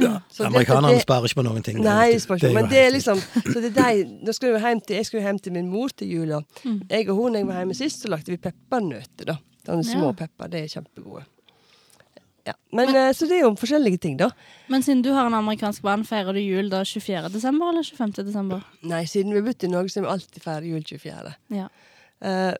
Ja, 0.00 0.22
Amerikanerne 0.40 1.00
sparer 1.02 1.28
ikke 1.28 1.42
på 1.42 1.44
noen 1.44 1.64
ting. 1.64 1.78
Nei, 1.84 2.14
det, 2.16 2.38
det, 2.40 2.50
men 2.56 2.68
det 2.70 2.78
er 2.80 2.94
liksom 2.94 3.18
Så 3.20 3.60
det 3.60 3.74
er 3.76 3.98
de, 4.08 4.32
skal 4.32 4.54
jeg, 4.54 4.62
hjem 4.64 4.80
til, 4.80 4.96
jeg 4.96 5.08
skal 5.08 5.18
jo 5.18 5.24
hjem 5.26 5.40
til 5.44 5.52
min 5.58 5.68
mor 5.68 5.92
til 5.92 6.08
jul, 6.14 6.32
og 6.38 6.62
jeg 6.88 7.10
og 7.12 7.18
hun, 7.18 7.36
jeg 7.36 7.48
var 7.50 7.60
hjemme 7.60 7.76
sist, 7.76 8.00
så 8.00 8.12
lagde 8.12 8.32
vi 8.32 8.40
peppernøtter, 8.40 9.34
da. 9.34 9.36
Sånne 9.66 9.84
små 9.86 10.08
Ja. 10.10 10.16
pepper. 10.24 10.48
Det 10.50 10.64
er 10.64 10.72
kjempegode. 10.72 11.26
Ja. 12.46 12.54
Men, 12.72 12.90
men, 12.92 13.14
så 13.14 13.28
det 13.30 13.36
er 13.38 13.44
jo 13.44 13.52
forskjellige 13.58 14.00
ting, 14.02 14.16
da. 14.18 14.32
Men 14.72 14.82
siden 14.82 15.04
du 15.04 15.12
har 15.14 15.28
en 15.28 15.38
amerikansk 15.38 15.84
barn, 15.84 16.02
feirer 16.06 16.34
du 16.34 16.40
jul 16.42 16.70
da 16.72 16.82
24. 16.84 17.30
desember 17.34 17.70
eller 17.70 17.86
25. 17.86 18.14
desember? 18.26 18.64
Nei, 18.82 19.04
siden 19.10 19.34
vi 19.34 19.38
har 19.38 19.46
bodd 19.46 19.66
i 19.66 19.70
Norge, 19.70 19.92
så 19.92 20.00
har 20.00 20.08
vi 20.08 20.12
alltid 20.16 20.46
feiret 20.46 20.70
jul 20.72 20.86
24. 20.88 21.34
Ja. 21.54 21.68
Uh, 22.22 22.54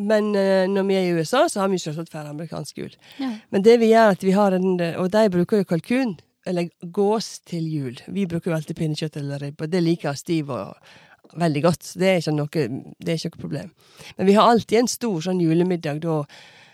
men 0.00 0.32
uh, 0.34 0.64
når 0.70 0.88
vi 0.88 0.96
er 0.98 1.06
i 1.06 1.12
USA, 1.18 1.44
så 1.50 1.62
har 1.62 1.70
vi 1.70 1.78
selvsagt 1.82 2.10
feiret 2.10 2.32
amerikansk 2.32 2.82
jul. 2.82 2.96
ja. 3.20 3.30
Men 3.54 3.66
det 3.66 3.78
vi 3.82 3.92
gjør, 3.92 4.08
er 4.08 4.18
at 4.18 4.26
vi 4.26 4.34
har 4.34 4.56
en 4.56 4.72
Og 4.80 5.12
de 5.12 5.28
bruker 5.30 5.62
jo 5.62 5.68
kalkun, 5.74 6.18
eller 6.46 6.70
gås, 6.82 7.38
til 7.46 7.66
jul. 7.70 8.02
Vi 8.08 8.26
bruker 8.26 8.50
jo 8.50 8.56
alltid 8.56 8.76
pinnekjøtt 8.76 9.16
eller 9.20 9.38
ribbe, 9.38 9.66
og 9.66 9.70
det 9.70 9.82
liker 9.84 10.18
Steve 10.18 10.56
og 10.56 11.38
veldig 11.38 11.62
godt. 11.62 11.84
Så 11.84 12.00
det 12.00 12.08
er 12.08 12.22
ikke 12.22 12.34
noe, 12.34 12.64
det 12.98 13.12
er 13.12 13.18
ikke 13.18 13.34
noe 13.34 13.42
problem. 13.44 13.74
Men 14.16 14.26
vi 14.26 14.36
har 14.38 14.50
alltid 14.50 14.80
en 14.80 14.90
stor 14.90 15.20
sånn 15.28 15.42
julemiddag 15.42 16.00
da, 16.02 16.22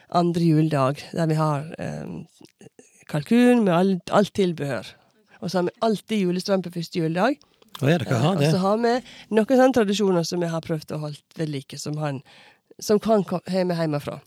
andre 0.08 0.42
juledag, 0.42 1.02
der 1.12 1.26
vi 1.26 1.38
har 1.38 1.66
eh, 1.78 2.70
kalkun 3.10 3.64
med 3.64 3.74
alt, 3.74 4.12
alt 4.14 4.34
tilbehør. 4.34 4.92
Og 5.40 5.50
så 5.50 5.58
har 5.58 5.68
vi 5.68 5.76
alltid 5.82 6.24
julestrømpe 6.26 6.72
første 6.74 6.98
juledag. 6.98 7.36
Å 7.82 7.90
ja, 7.90 7.98
dere 8.00 8.20
har 8.22 8.38
Og 8.38 8.44
så 8.44 8.60
har 8.62 8.78
vi 8.80 8.94
noen 9.36 9.50
sånne 9.50 9.76
tradisjoner 9.76 10.24
som 10.24 10.40
vi 10.40 10.48
har 10.52 10.64
prøvd 10.64 10.94
å 10.96 11.02
holde 11.02 11.20
ved 11.36 11.52
like, 11.52 11.78
som, 11.78 11.98
han, 12.00 12.22
som 12.80 13.00
kan 13.02 13.24
komme 13.28 13.76
hjemmefra. 13.76 14.20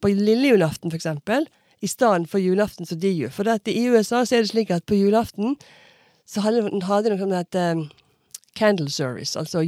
På 0.00 0.08
lille 0.08 0.54
julaften, 0.54 0.90
for 0.90 0.96
eksempel, 0.96 1.46
i 1.84 1.90
stedet 1.90 2.30
for 2.30 2.40
julaften 2.40 2.88
som 2.88 3.00
de 3.00 3.10
gjør. 3.12 3.34
For 3.34 3.50
i 3.68 3.84
USA 3.92 4.22
så 4.24 4.38
er 4.38 4.46
det 4.46 4.54
slik 4.54 4.72
at 4.72 4.86
på 4.88 4.96
julaften 4.96 5.58
så 6.24 6.40
hadde 6.40 6.70
hadde 6.86 7.10
de 7.10 7.12
noe 7.12 7.20
som 7.20 7.34
heter 7.36 7.76
um, 7.76 7.82
candle 8.56 8.88
service, 8.90 9.36
altså 9.36 9.60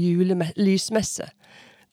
lysmesse. 0.57 1.29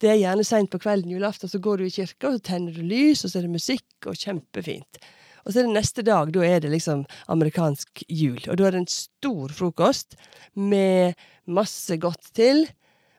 Det 0.03 0.09
er 0.11 0.19
gjerne 0.19 0.44
seint 0.44 0.67
på 0.67 0.81
kvelden 0.83 1.13
julaften, 1.13 1.47
så 1.47 1.61
går 1.63 1.79
du 1.79 1.85
i 1.88 1.94
kirka, 1.94 2.27
og 2.27 2.35
så 2.35 2.47
tenner 2.50 2.75
du 2.75 2.83
lys, 2.83 3.23
og 3.23 3.31
så 3.31 3.39
er 3.39 3.45
det 3.45 3.53
musikk, 3.53 3.88
og 4.03 4.17
kjempefint. 4.19 5.00
Og 5.44 5.51
så 5.51 5.59
er 5.61 5.67
det 5.67 5.75
neste 5.77 6.03
dag, 6.03 6.31
da 6.35 6.44
er 6.44 6.63
det 6.63 6.71
liksom 6.73 7.05
amerikansk 7.31 8.03
jul. 8.11 8.39
Og 8.51 8.59
da 8.59 8.67
er 8.67 8.75
det 8.75 8.81
en 8.83 8.91
stor 8.91 9.51
frokost 9.55 10.17
med 10.59 11.19
masse 11.47 11.95
godt 12.03 12.31
til. 12.35 12.65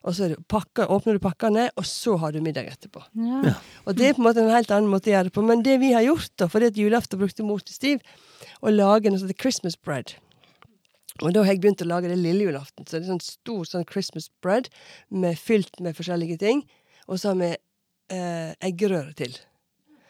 Og 0.04 0.16
så 0.16 0.26
er 0.26 0.34
det 0.34 0.44
pakker, 0.52 0.90
åpner 0.92 1.16
du 1.16 1.22
pakkene, 1.24 1.70
og 1.80 1.86
så 1.88 2.18
har 2.20 2.32
du 2.32 2.42
middag 2.44 2.68
etterpå. 2.68 3.00
Ja. 3.16 3.54
Og 3.88 3.96
det 3.96 4.10
er 4.10 4.16
på 4.16 4.20
en 4.20 4.28
måte 4.28 4.44
en 4.44 4.52
helt 4.52 4.72
annen 4.72 4.92
måte 4.92 5.08
å 5.08 5.14
gjøre 5.14 5.30
det 5.30 5.36
på. 5.36 5.44
Men 5.48 5.64
det 5.64 5.78
vi 5.80 5.94
har 5.96 6.04
gjort, 6.04 6.32
da, 6.40 6.48
fordi 6.52 6.68
at 6.72 6.80
julaften 6.80 7.20
brukte 7.20 7.48
mor 7.48 7.64
til 7.64 7.76
Stiv, 7.76 8.04
å 8.60 8.72
lage 8.72 9.08
noe 9.08 9.20
som 9.20 9.28
heter 9.28 9.40
Christmas 9.40 9.80
bread. 9.80 10.16
Og 11.22 11.30
da 11.34 11.44
har 11.44 11.54
jeg 11.54 11.62
begynt 11.62 11.82
å 11.84 11.86
lage 11.86 12.10
det 12.10 12.18
lille 12.18 12.48
julaften. 12.48 12.86
Så 12.86 12.96
det 12.96 13.04
er 13.04 13.12
sånn 13.12 13.22
stor 13.22 13.68
sånn 13.70 13.86
Christmas 13.86 14.26
bread 14.42 14.70
med, 15.14 15.38
fylt 15.38 15.78
med 15.84 15.94
forskjellige 15.94 16.40
ting. 16.42 16.64
Og 17.06 17.20
så 17.22 17.30
har 17.30 17.38
vi 17.38 17.50
eh, 17.54 18.50
eggerøre 18.66 19.14
til. 19.20 19.36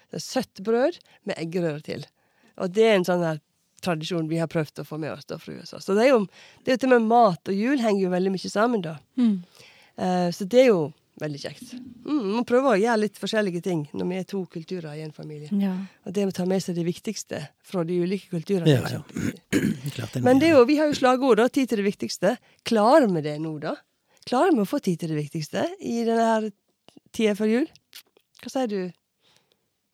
Det 0.08 0.20
er 0.20 0.24
søtt 0.24 0.62
brød 0.64 0.96
med 1.28 1.36
eggerøre 1.36 1.82
til. 1.84 2.06
Og 2.62 2.72
det 2.72 2.86
er 2.88 2.96
en 2.96 3.06
sånn 3.06 3.24
her 3.26 3.42
tradisjon 3.84 4.30
vi 4.30 4.40
har 4.40 4.48
prøvd 4.48 4.80
å 4.80 4.86
få 4.88 4.96
med 5.02 5.12
oss 5.12 5.28
da 5.28 5.36
fra 5.40 5.52
USA. 5.52 5.80
Så 5.82 5.96
det 5.96 6.06
er 6.06 6.14
jo 6.14 6.24
det 6.64 6.72
er 6.72 6.78
jo 6.78 6.82
til 6.86 6.94
og 6.94 7.02
med 7.02 7.10
mat 7.12 7.52
og 7.52 7.58
jul 7.58 7.82
henger 7.82 8.06
jo 8.06 8.12
veldig 8.14 8.32
mye 8.32 8.52
sammen, 8.52 8.84
da. 8.84 8.96
Mm. 9.20 9.34
Eh, 10.00 10.28
så 10.32 10.48
det 10.48 10.62
er 10.62 10.70
jo 10.70 10.86
veldig 11.20 11.40
kjekt. 11.40 11.74
Mm, 12.04 12.22
man 12.36 12.46
prøver 12.48 12.72
å 12.72 12.80
gjøre 12.80 13.00
litt 13.04 13.18
forskjellige 13.20 13.62
ting 13.64 13.84
når 13.94 14.08
vi 14.10 14.18
er 14.18 14.26
to 14.30 14.40
kulturer 14.50 14.96
i 14.98 15.04
en 15.04 15.14
familie. 15.14 15.50
ja. 15.62 15.74
Og 16.04 16.16
det 16.16 16.26
å 16.26 16.34
ta 16.34 16.46
med 16.48 16.62
seg 16.62 16.78
det 16.78 16.86
viktigste 16.86 17.40
fra 17.64 17.84
de 17.86 18.00
ulike 18.02 18.32
kulturene. 18.32 18.70
Ja, 18.70 18.98
ja. 18.98 19.02
Klart 19.96 20.18
Men 20.24 20.42
det 20.42 20.50
er 20.50 20.58
jo, 20.58 20.64
vi 20.68 20.78
har 20.80 20.90
jo 20.90 20.98
slagord, 20.98 21.38
da. 21.42 21.48
Tid 21.48 21.70
til 21.70 21.82
det 21.82 21.86
viktigste. 21.86 22.36
Klarer 22.66 23.06
vi 23.12 23.24
det 23.24 23.38
nå, 23.42 23.54
da? 23.62 23.76
Klarer 24.28 24.56
vi 24.56 24.64
å 24.64 24.68
få 24.68 24.80
tid 24.82 25.00
til 25.00 25.14
det 25.14 25.20
viktigste 25.20 25.68
i 25.84 26.02
denne 26.06 26.28
her 26.32 26.50
tida 27.14 27.36
før 27.38 27.50
jul? 27.50 27.70
Hva 28.42 28.52
sier 28.52 28.70
du, 28.70 28.78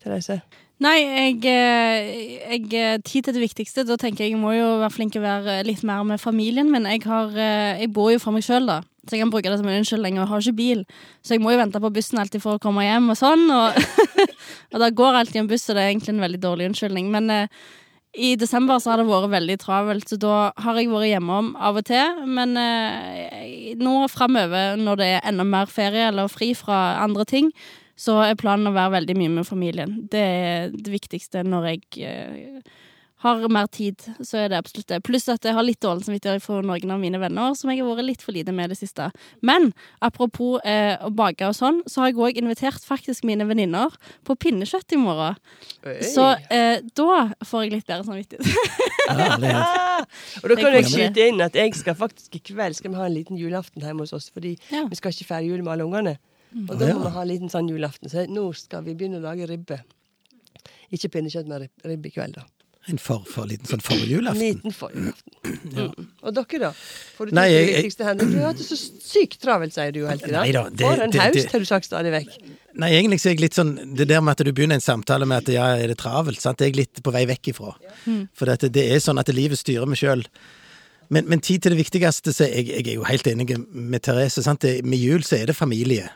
Therese? 0.03 0.41
Nei, 0.81 0.97
jeg, 1.05 1.41
eh, 1.45 2.07
jeg 2.55 2.71
eh, 2.73 2.95
Tid 3.05 3.27
til 3.27 3.37
det 3.37 3.43
viktigste. 3.43 3.85
Da 3.85 3.99
tenker 4.01 4.25
jeg 4.25 4.33
jeg 4.33 4.41
må 4.41 4.55
jo 4.57 4.79
være 4.81 4.95
flink 4.95 5.13
til 5.13 5.21
å 5.21 5.27
være 5.27 5.59
litt 5.69 5.83
mer 5.85 6.07
med 6.09 6.23
familien 6.23 6.71
min. 6.73 6.89
Jeg, 6.89 7.05
har, 7.05 7.35
eh, 7.37 7.83
jeg 7.83 7.93
bor 7.93 8.09
jo 8.13 8.23
for 8.23 8.33
meg 8.33 8.47
sjøl, 8.47 8.65
da. 8.71 8.81
Så 9.07 9.17
jeg 9.17 9.25
kan 9.25 9.33
bruke 9.33 9.49
det 9.49 9.59
som 9.61 9.69
en 9.69 9.81
unnskyldning. 9.81 10.19
Og 10.19 10.23
jeg 10.23 10.31
har 10.31 10.45
ikke 10.45 10.59
bil. 10.61 10.87
Så 11.25 11.35
jeg 11.35 11.43
må 11.45 11.55
jo 11.55 11.61
vente 11.63 11.83
på 11.83 11.93
bussen 11.95 12.21
alltid 12.21 12.43
for 12.45 12.59
å 12.59 12.63
komme 12.63 12.85
hjem 12.85 13.13
og 13.13 13.19
sånn. 13.19 13.47
Og, 13.55 13.79
og 14.73 14.83
da 14.83 14.91
går 14.93 15.21
alltid 15.23 15.45
en 15.45 15.51
buss, 15.51 15.69
og 15.69 15.79
det 15.79 15.85
er 15.85 15.93
egentlig 15.93 16.15
en 16.15 16.25
veldig 16.27 16.43
dårlig 16.43 16.71
unnskyldning. 16.71 17.09
Men 17.15 17.33
eh, 17.35 17.61
i 18.13 18.35
desember 18.37 18.81
så 18.83 18.93
har 18.93 19.01
det 19.01 19.09
vært 19.09 19.31
veldig 19.31 19.57
travelt, 19.63 20.09
så 20.11 20.19
da 20.19 20.37
har 20.59 20.79
jeg 20.79 20.91
vært 20.91 21.13
hjemom 21.13 21.53
av 21.57 21.79
og 21.79 21.87
til. 21.87 22.25
Men 22.27 22.57
eh, 22.59 23.77
nå 23.79 23.95
framover, 24.11 24.77
når 24.81 25.01
det 25.01 25.11
er 25.15 25.29
enda 25.31 25.47
mer 25.47 25.71
ferie 25.71 26.09
eller 26.11 26.31
fri 26.33 26.53
fra 26.59 27.01
andre 27.05 27.27
ting, 27.29 27.53
så 28.01 28.17
er 28.25 28.39
planen 28.41 28.71
å 28.71 28.75
være 28.75 28.97
veldig 28.97 29.17
mye 29.19 29.33
med 29.39 29.47
familien. 29.49 29.99
Det 30.11 30.21
er 30.21 30.71
det 30.73 30.93
viktigste 30.93 31.45
når 31.47 31.71
jeg 31.73 32.07
eh, 32.09 32.79
har 33.21 33.43
mer 33.53 33.67
tid. 33.69 34.01
Så 34.25 34.39
er 34.41 34.49
det 34.49 34.59
absolutt 34.61 34.89
det. 34.89 34.99
Pluss 35.05 35.27
at 35.29 35.45
jeg 35.45 35.53
har 35.57 35.65
litt 35.67 35.81
dårlig 35.85 36.07
samvittighet 36.07 36.43
for 36.45 36.63
noen 36.65 36.91
av 36.95 37.01
mine 37.03 37.19
venner 37.21 37.53
som 37.59 37.69
jeg 37.73 37.83
har 37.83 37.91
vært 37.95 38.07
litt 38.09 38.23
for 38.25 38.33
lite 38.33 38.53
med 38.57 38.73
det 38.73 38.79
siste. 38.81 39.11
Men 39.45 39.71
apropos 40.01 40.61
eh, 40.65 40.97
å 41.05 41.11
bake 41.13 41.45
og 41.51 41.57
sånn, 41.59 41.83
så 41.91 42.01
har 42.05 42.11
jeg 42.13 42.17
òg 42.21 42.41
invitert 42.41 42.81
faktisk 42.87 43.27
mine 43.29 43.45
venninner 43.49 43.93
på 44.25 44.37
pinnekjøtt 44.41 44.97
i 44.97 45.01
morgen. 45.03 45.37
Så 46.01 46.31
eh, 46.49 46.81
da 46.97 47.27
får 47.45 47.67
jeg 47.67 47.75
litt 47.77 47.87
bedre 47.91 48.09
samvittighet. 48.09 48.49
Herlighet. 49.11 50.17
Og 50.43 50.49
da 50.53 50.57
kan 50.61 50.77
jeg 50.79 50.89
skyte 50.91 51.29
inn 51.31 51.41
at 51.45 51.57
jeg 51.59 51.75
skal 51.79 51.97
faktisk 51.99 52.37
i 52.39 52.43
kveld 52.53 52.77
skal 52.79 52.93
vi 52.95 53.01
ha 53.01 53.07
en 53.09 53.15
liten 53.17 53.39
julaften 53.41 53.85
hjemme 53.85 54.05
hos 54.07 54.15
oss. 54.17 54.31
Fordi 54.33 54.57
Ja. 54.73 54.87
vi 54.89 54.97
skal 54.99 55.13
ikke 55.13 55.29
feire 55.29 55.47
jul 55.49 55.63
med 55.65 55.73
alle 55.75 55.85
ungene. 55.89 56.17
Og 56.67 56.73
da 56.81 56.89
må 56.97 57.05
vi 57.07 57.13
ha 57.15 57.23
en 57.23 57.29
liten 57.31 57.53
sånn 57.53 57.69
julaften. 57.71 58.09
Så 58.11 58.25
nå 58.31 58.49
skal 58.59 58.83
vi 58.87 58.95
begynne 58.99 59.21
å 59.21 59.27
lage 59.29 59.47
ribbe. 59.51 59.81
Ikke 60.91 61.11
pinnekjøtt, 61.15 61.47
men 61.47 61.67
rib- 61.67 61.85
ribbe 61.87 62.09
i 62.11 62.15
kveld, 62.17 62.35
da. 62.41 62.47
En 62.89 62.97
for, 62.99 63.21
for 63.29 63.45
liten 63.47 63.69
sånn 63.69 63.83
forjulaften. 63.85 64.41
Liten 64.41 64.73
for-julaften. 64.73 65.35
Mm. 65.77 66.07
Og 66.25 66.33
dere, 66.35 66.61
da? 66.63 66.71
Får 67.19 67.29
du 67.29 67.35
Nei, 67.37 67.45
jeg, 67.51 67.59
jeg- 67.61 67.67
det 67.69 67.77
viktigste, 67.85 68.07
Henrik? 68.09 68.31
Du 68.33 68.39
har 68.41 68.47
hatt 68.49 68.63
det 68.63 68.67
så 68.71 68.79
sykt 68.81 69.37
travelt, 69.43 69.75
sier 69.77 69.93
du 69.93 70.01
jo 70.01 70.09
hele 70.09 70.23
tida. 70.25 70.65
For 70.81 71.05
en 71.05 71.13
haust, 71.21 71.53
har 71.53 71.61
du 71.61 71.69
sagt 71.69 71.89
stadig 71.91 72.15
vekk. 72.15 72.39
Nei, 72.81 72.89
egentlig 72.97 73.19
så 73.21 73.29
er 73.29 73.35
jeg 73.35 73.43
litt 73.43 73.57
sånn 73.59 73.73
Det 73.99 74.07
der 74.07 74.21
med 74.23 74.39
at 74.39 74.45
du 74.47 74.53
begynner 74.55 74.79
en 74.79 74.85
samtale 74.85 75.27
med 75.29 75.43
at 75.43 75.53
ja, 75.53 75.67
er 75.77 75.91
det 75.91 75.99
travelt, 76.01 76.41
sant? 76.41 76.61
det 76.61 76.69
er 76.69 76.73
jeg 76.73 76.79
litt 76.85 77.03
på 77.05 77.13
vei 77.13 77.25
vekk 77.29 77.53
ifra. 77.53 77.75
For 78.39 78.49
det, 78.49 78.71
det 78.73 78.87
er 78.95 79.03
sånn 79.05 79.21
at 79.21 79.29
livet 79.35 79.59
styrer 79.61 79.91
meg 79.91 80.01
sjøl. 80.01 80.25
Men, 81.11 81.27
men 81.27 81.41
tid 81.43 81.65
til 81.67 81.75
det 81.75 81.81
viktigste, 81.83 82.33
så 82.33 82.47
jeg, 82.47 82.69
jeg 82.71 82.87
er 82.87 82.95
jo 83.01 83.05
helt 83.09 83.27
enig 83.27 83.49
med 83.75 84.01
Therese. 84.07 84.45
Sant? 84.47 84.63
Det, 84.63 84.79
med 84.87 85.03
jul 85.03 85.27
så 85.27 85.41
er 85.43 85.51
det 85.51 85.57
familie. 85.59 86.07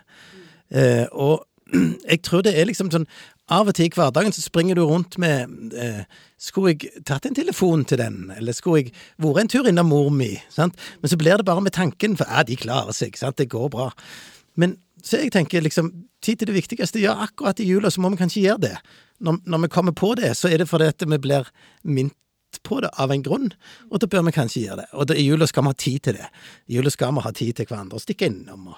Eh, 0.71 1.04
og 1.11 1.42
jeg 2.12 2.23
tror 2.23 2.44
det 2.47 2.54
er 2.56 2.68
liksom 2.71 2.92
sånn 2.94 3.06
Av 3.53 3.69
og 3.69 3.77
til 3.77 3.91
i 3.91 3.93
hverdagen 3.93 4.33
så 4.33 4.41
springer 4.41 4.79
du 4.79 4.87
rundt 4.89 5.19
med 5.21 5.75
eh, 5.77 6.07
Skulle 6.41 6.73
jeg 6.73 7.03
tatt 7.05 7.27
en 7.29 7.37
telefon 7.37 7.85
til 7.85 8.01
den? 8.01 8.31
Eller 8.33 8.57
skulle 8.57 8.87
jeg 8.87 8.95
vært 9.21 9.43
en 9.43 9.53
tur 9.53 9.69
innom 9.69 9.91
mor 9.93 10.09
mi? 10.15 10.31
Sant? 10.53 10.79
Men 11.03 11.13
så 11.13 11.19
blir 11.21 11.37
det 11.37 11.45
bare 11.45 11.65
med 11.65 11.77
tanken, 11.77 12.17
for 12.17 12.31
ja, 12.31 12.45
de 12.47 12.57
klarer 12.57 12.97
seg. 12.97 13.19
Sant? 13.21 13.37
Det 13.37 13.51
går 13.53 13.69
bra. 13.75 13.91
Men 14.57 14.79
så 15.05 15.21
jeg 15.21 15.35
tenker 15.35 15.65
liksom 15.65 15.93
Tid 16.25 16.39
til 16.41 16.49
det 16.49 16.55
viktigste. 16.57 17.03
Ja, 17.03 17.19
akkurat 17.21 17.59
i 17.61 17.67
jula 17.69 17.91
så 17.93 18.01
må 18.01 18.09
vi 18.09 18.17
kanskje 18.17 18.47
gjøre 18.47 18.63
det. 18.63 18.77
Når, 19.21 19.43
når 19.45 19.61
vi 19.67 19.69
kommer 19.75 19.93
på 19.93 20.15
det, 20.17 20.31
så 20.39 20.49
er 20.49 20.63
det 20.63 20.71
fordi 20.71 20.87
at 20.89 21.05
vi 21.05 21.19
blir 21.21 21.51
minnet 21.85 22.17
på 22.62 22.80
det 22.84 22.90
av 22.99 23.11
en 23.11 23.23
grunn, 23.23 23.50
og 23.90 23.99
da 24.00 24.06
bør 24.06 24.23
vi 24.28 24.32
kanskje 24.37 24.62
gjøre 24.66 24.76
det. 24.82 24.87
Og 24.94 25.06
da, 25.11 25.14
i 25.18 25.25
jula 25.26 25.46
skal 25.50 25.62
vi 25.64 25.73
ha 25.73 25.73
tid 25.75 26.02
til 26.02 26.14
det. 26.20 26.28
I 26.70 26.76
jula 26.76 26.90
skal 26.90 27.12
vi 27.14 27.20
ha 27.25 27.32
tid 27.32 27.56
til 27.56 27.66
hverandre 27.66 27.94
og 27.99 28.02
stikke 28.04 28.26
innom. 28.30 28.68
Og, 28.68 28.76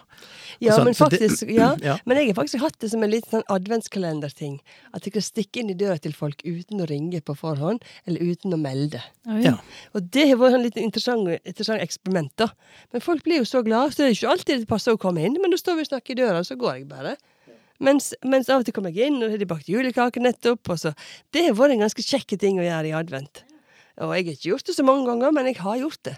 Ja, 0.59 0.73
og 0.73 0.78
sånn. 0.78 0.85
men 0.88 0.95
Så 0.95 1.09
det- 1.11 1.21
faktisk, 1.21 1.50
ja. 1.61 1.76
ja. 1.83 1.99
Men 2.06 2.16
jeg 2.16 2.28
har 2.30 2.35
faktisk 2.42 2.61
hatt 2.62 2.78
det 2.80 2.90
som 2.90 3.02
en 3.02 3.11
liten 3.11 3.30
sånn 3.30 3.45
adventskalenderting. 3.52 4.59
At 4.95 5.04
jeg 5.04 5.12
kan 5.12 5.23
stikke 5.23 5.61
inn 5.61 5.71
i 5.71 5.75
døra 5.76 5.99
til 6.00 6.14
folk 6.16 6.40
uten 6.47 6.80
å 6.80 6.88
ringe 6.88 7.21
på 7.21 7.37
forhånd, 7.37 7.85
eller 8.06 8.21
uten 8.25 8.54
å 8.56 8.59
melde. 8.61 9.02
Oi. 9.28 9.42
Ja. 9.45 9.59
Og 9.95 10.09
det 10.11 10.28
har 10.30 10.37
vært 10.40 10.54
en 10.56 10.62
litt 10.64 10.76
interessant, 10.80 11.28
interessant 11.45 11.83
eksperiment, 11.85 12.33
da. 12.40 12.49
Men 12.92 13.04
folk 13.04 13.23
blir 13.26 13.42
jo 13.42 13.45
så 13.45 13.62
glade, 13.66 13.92
så 13.92 13.97
det 14.04 14.06
er 14.09 14.16
ikke 14.16 14.33
alltid 14.33 14.61
det 14.64 14.68
passer 14.71 14.97
å 14.97 15.00
komme 15.00 15.25
inn. 15.26 15.37
Men 15.42 15.50
da 15.52 15.56
står 15.61 15.76
vi 15.76 15.85
og 15.87 15.90
snakker 15.92 16.16
i 16.16 16.21
døra, 16.23 16.38
og 16.40 16.47
så 16.49 16.56
går 16.56 16.78
jeg 16.80 16.88
bare. 16.88 17.16
Mens, 17.78 18.14
mens 18.25 18.49
av 18.49 18.62
og 18.62 18.64
til 18.64 18.73
kommer 18.73 18.88
jeg 18.97 19.11
inn, 19.12 19.21
og 19.23 19.28
har 19.35 19.37
de 19.37 19.45
bakt 19.45 19.68
julekaker 19.68 20.23
nettopp. 20.25 20.71
Og 20.73 20.78
så. 20.80 20.95
Det 21.37 21.42
har 21.45 21.52
vært 21.59 21.75
en 21.76 21.85
ganske 21.85 22.00
kjekk 22.06 22.38
ting 22.40 22.56
å 22.56 22.64
gjøre 22.64 22.88
i 22.88 22.97
advent. 22.97 23.42
Og 23.97 24.12
jeg 24.12 24.26
har 24.26 24.33
ikke 24.35 24.50
gjort 24.50 24.69
det 24.69 24.76
så 24.76 24.85
mange 24.85 25.07
ganger, 25.09 25.33
men 25.33 25.49
jeg 25.49 25.61
har 25.62 25.76
gjort 25.81 26.03
det. 26.05 26.17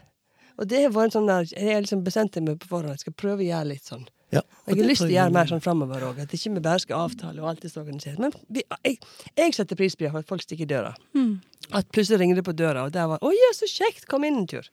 Og 0.59 0.67
det 0.67 0.83
har 0.83 0.95
vært 0.95 1.13
en 1.13 1.17
sånn 1.21 1.29
der, 1.31 1.51
Jeg 1.55 1.75
har 1.75 1.85
liksom 1.85 2.05
bestemt 2.05 2.39
meg 2.43 2.59
på 2.59 2.71
forhånd 2.71 2.91
jeg 2.91 3.05
skal 3.07 3.15
prøve 3.15 3.45
å 3.45 3.49
gjøre 3.49 3.69
litt 3.71 3.87
sånn. 3.87 4.07
Ja, 4.35 4.43
Og 4.67 4.75
jeg 4.75 4.83
har 4.83 4.89
lyst 4.91 5.01
til 5.01 5.13
å 5.13 5.15
gjøre 5.15 5.33
mer 5.33 5.49
sånn 5.49 5.63
framover 5.65 6.03
òg. 6.05 6.19
At 6.21 6.35
ikke 6.37 6.51
vi 6.53 6.61
bare 6.65 6.83
skal 6.83 7.07
avtale 7.07 7.41
og 7.41 7.49
alt 7.49 7.65
er 7.65 7.73
så 7.73 7.81
organisert. 7.81 8.19
Men 8.21 8.35
vi, 8.53 8.65
jeg, 8.85 8.99
jeg 9.39 9.55
setter 9.57 9.79
pris 9.79 9.97
på 9.97 10.11
at 10.11 10.29
folk 10.29 10.45
stikker 10.45 10.67
i 10.67 10.73
døra. 10.75 10.91
Mm. 11.17 11.39
At 11.73 11.89
plutselig 11.93 12.21
ringer 12.21 12.41
det 12.41 12.45
på 12.47 12.53
døra, 12.57 12.85
og 12.85 12.93
der 12.93 13.07
var 13.07 13.19
'Å 13.19 13.33
ja, 13.33 13.51
så 13.55 13.69
kjekt! 13.69 14.07
Kom 14.09 14.25
inn 14.25 14.39
en 14.39 14.47
tur'. 14.47 14.69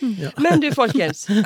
Ja. 0.00 0.30
Men 0.38 0.60
du, 0.60 0.70
folkens. 0.74 1.26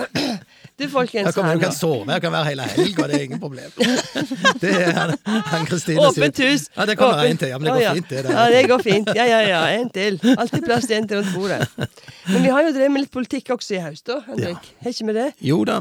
Du, 0.76 0.88
Her 0.90 1.06
jeg, 1.12 1.34
kommer 1.34 1.52
her 1.52 1.54
du 1.54 1.62
kan 1.62 1.72
sove, 1.72 2.10
jeg 2.10 2.22
kan 2.24 2.32
være 2.34 2.44
hele 2.48 2.64
helga, 2.66 3.04
det 3.06 3.14
er 3.14 3.24
ingen 3.28 3.38
problem. 3.38 3.70
Det 4.62 4.72
er 4.74 5.12
han- 5.22 5.66
Kristine 5.68 6.02
Åpent 6.02 6.40
hus. 6.42 6.64
Ja, 6.74 6.86
det 6.90 6.96
kommer 6.98 7.22
en 7.22 7.38
til. 7.38 7.48
Ja, 7.52 7.58
men 7.58 7.68
det 7.68 7.74
går 7.76 7.82
ja. 7.84 7.92
fint, 7.94 8.10
det 8.10 8.32
Ja, 8.32 8.46
det 8.50 8.62
går 8.68 8.82
fint. 8.82 9.10
Ja, 9.14 9.24
ja, 9.24 9.38
ja. 9.46 9.60
En 9.78 9.90
til. 9.94 10.18
Alltid 10.34 10.66
plass 10.66 10.88
til 10.90 10.96
en 10.96 11.06
til 11.08 11.20
rundt 11.20 11.30
bordet. 11.36 11.68
Men 12.26 12.42
vi 12.42 12.50
har 12.50 12.66
jo 12.66 12.72
drevet 12.74 12.90
med 12.90 13.04
litt 13.04 13.14
politikk 13.14 13.54
også 13.54 13.76
i 13.78 13.84
høst, 13.84 14.06
da, 14.10 14.18
Henrik. 14.26 14.66
Har 14.82 14.90
ikke 14.90 15.06
vi 15.12 15.16
det? 15.20 15.28
Jo 15.52 15.60
da, 15.64 15.78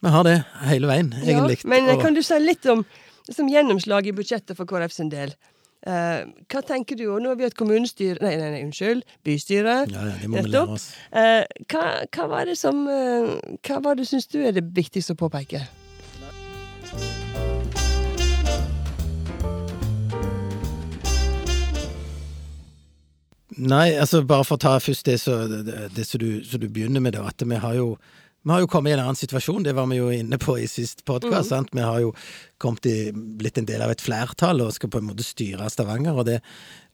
vi 0.00 0.14
har 0.16 0.24
det 0.24 0.38
hele 0.70 0.88
veien, 0.88 1.12
egentlig. 1.20 1.58
Ja, 1.60 1.68
men 1.74 2.00
kan 2.00 2.16
du 2.16 2.22
si 2.24 2.40
litt 2.40 2.64
om 2.72 2.86
liksom, 3.28 3.52
gjennomslaget 3.52 4.14
i 4.14 4.16
budsjettet 4.22 4.56
for 4.56 4.64
KrF 4.64 4.96
sin 4.96 5.12
del? 5.12 5.36
Eh, 5.84 6.20
hva 6.48 6.62
tenker 6.64 6.96
du? 6.96 7.04
Og 7.12 7.20
nå 7.20 7.34
har 7.34 7.36
vi 7.36 7.44
et 7.44 7.56
kommunestyre 7.58 8.16
Nei, 8.24 8.38
nei, 8.40 8.50
nei 8.54 8.62
unnskyld. 8.64 9.04
Bystyre. 9.26 9.82
Ja, 9.92 10.08
ja, 10.08 10.16
det 10.22 10.30
må 10.32 10.40
vi 10.40 10.54
lære 10.54 10.78
oss. 10.78 10.90
Eh, 11.12 11.44
hva, 11.68 11.84
hva 12.08 12.28
var 12.30 12.48
det 12.48 12.56
som 12.56 12.86
eh, 12.88 13.34
Hva 13.66 13.80
var 13.84 13.98
det 14.00 14.08
syns 14.08 14.30
du 14.32 14.40
er 14.40 14.56
det 14.56 14.64
viktigste 14.76 15.12
å 15.12 15.20
påpeke? 15.26 15.66
Nei, 23.54 23.92
altså 23.92 24.24
bare 24.26 24.42
for 24.48 24.56
å 24.56 24.62
ta 24.64 24.72
først 24.82 25.06
det 25.06 25.20
som 25.22 25.44
det, 25.46 25.76
det 25.94 26.04
som 26.08 26.18
du, 26.18 26.40
du 26.42 26.66
begynner 26.66 27.04
med, 27.04 27.14
da. 27.14 27.28
At 27.28 27.44
vi 27.44 27.60
har 27.60 27.76
jo 27.76 27.92
vi 28.44 28.52
har 28.52 28.60
jo 28.60 28.68
kommet 28.68 28.92
i 28.92 28.94
en 28.98 29.00
annen 29.06 29.16
situasjon, 29.16 29.62
det 29.64 29.72
var 29.72 29.88
vi 29.88 29.96
jo 29.96 30.10
inne 30.12 30.36
på 30.40 30.58
i 30.60 30.66
sist 30.68 31.04
podkast. 31.08 31.48
sant? 31.48 31.70
Vi 31.72 31.80
har 31.80 32.02
jo 32.02 32.12
kommet 32.60 32.84
i, 32.90 33.08
blitt 33.12 33.56
en 33.58 33.68
del 33.68 33.80
av 33.80 33.94
et 33.94 34.04
flertall 34.04 34.60
og 34.60 34.74
skal 34.76 34.92
på 34.92 35.00
en 35.00 35.08
måte 35.08 35.24
styre 35.24 35.70
Stavanger, 35.72 36.20
og 36.20 36.28
det, 36.28 36.42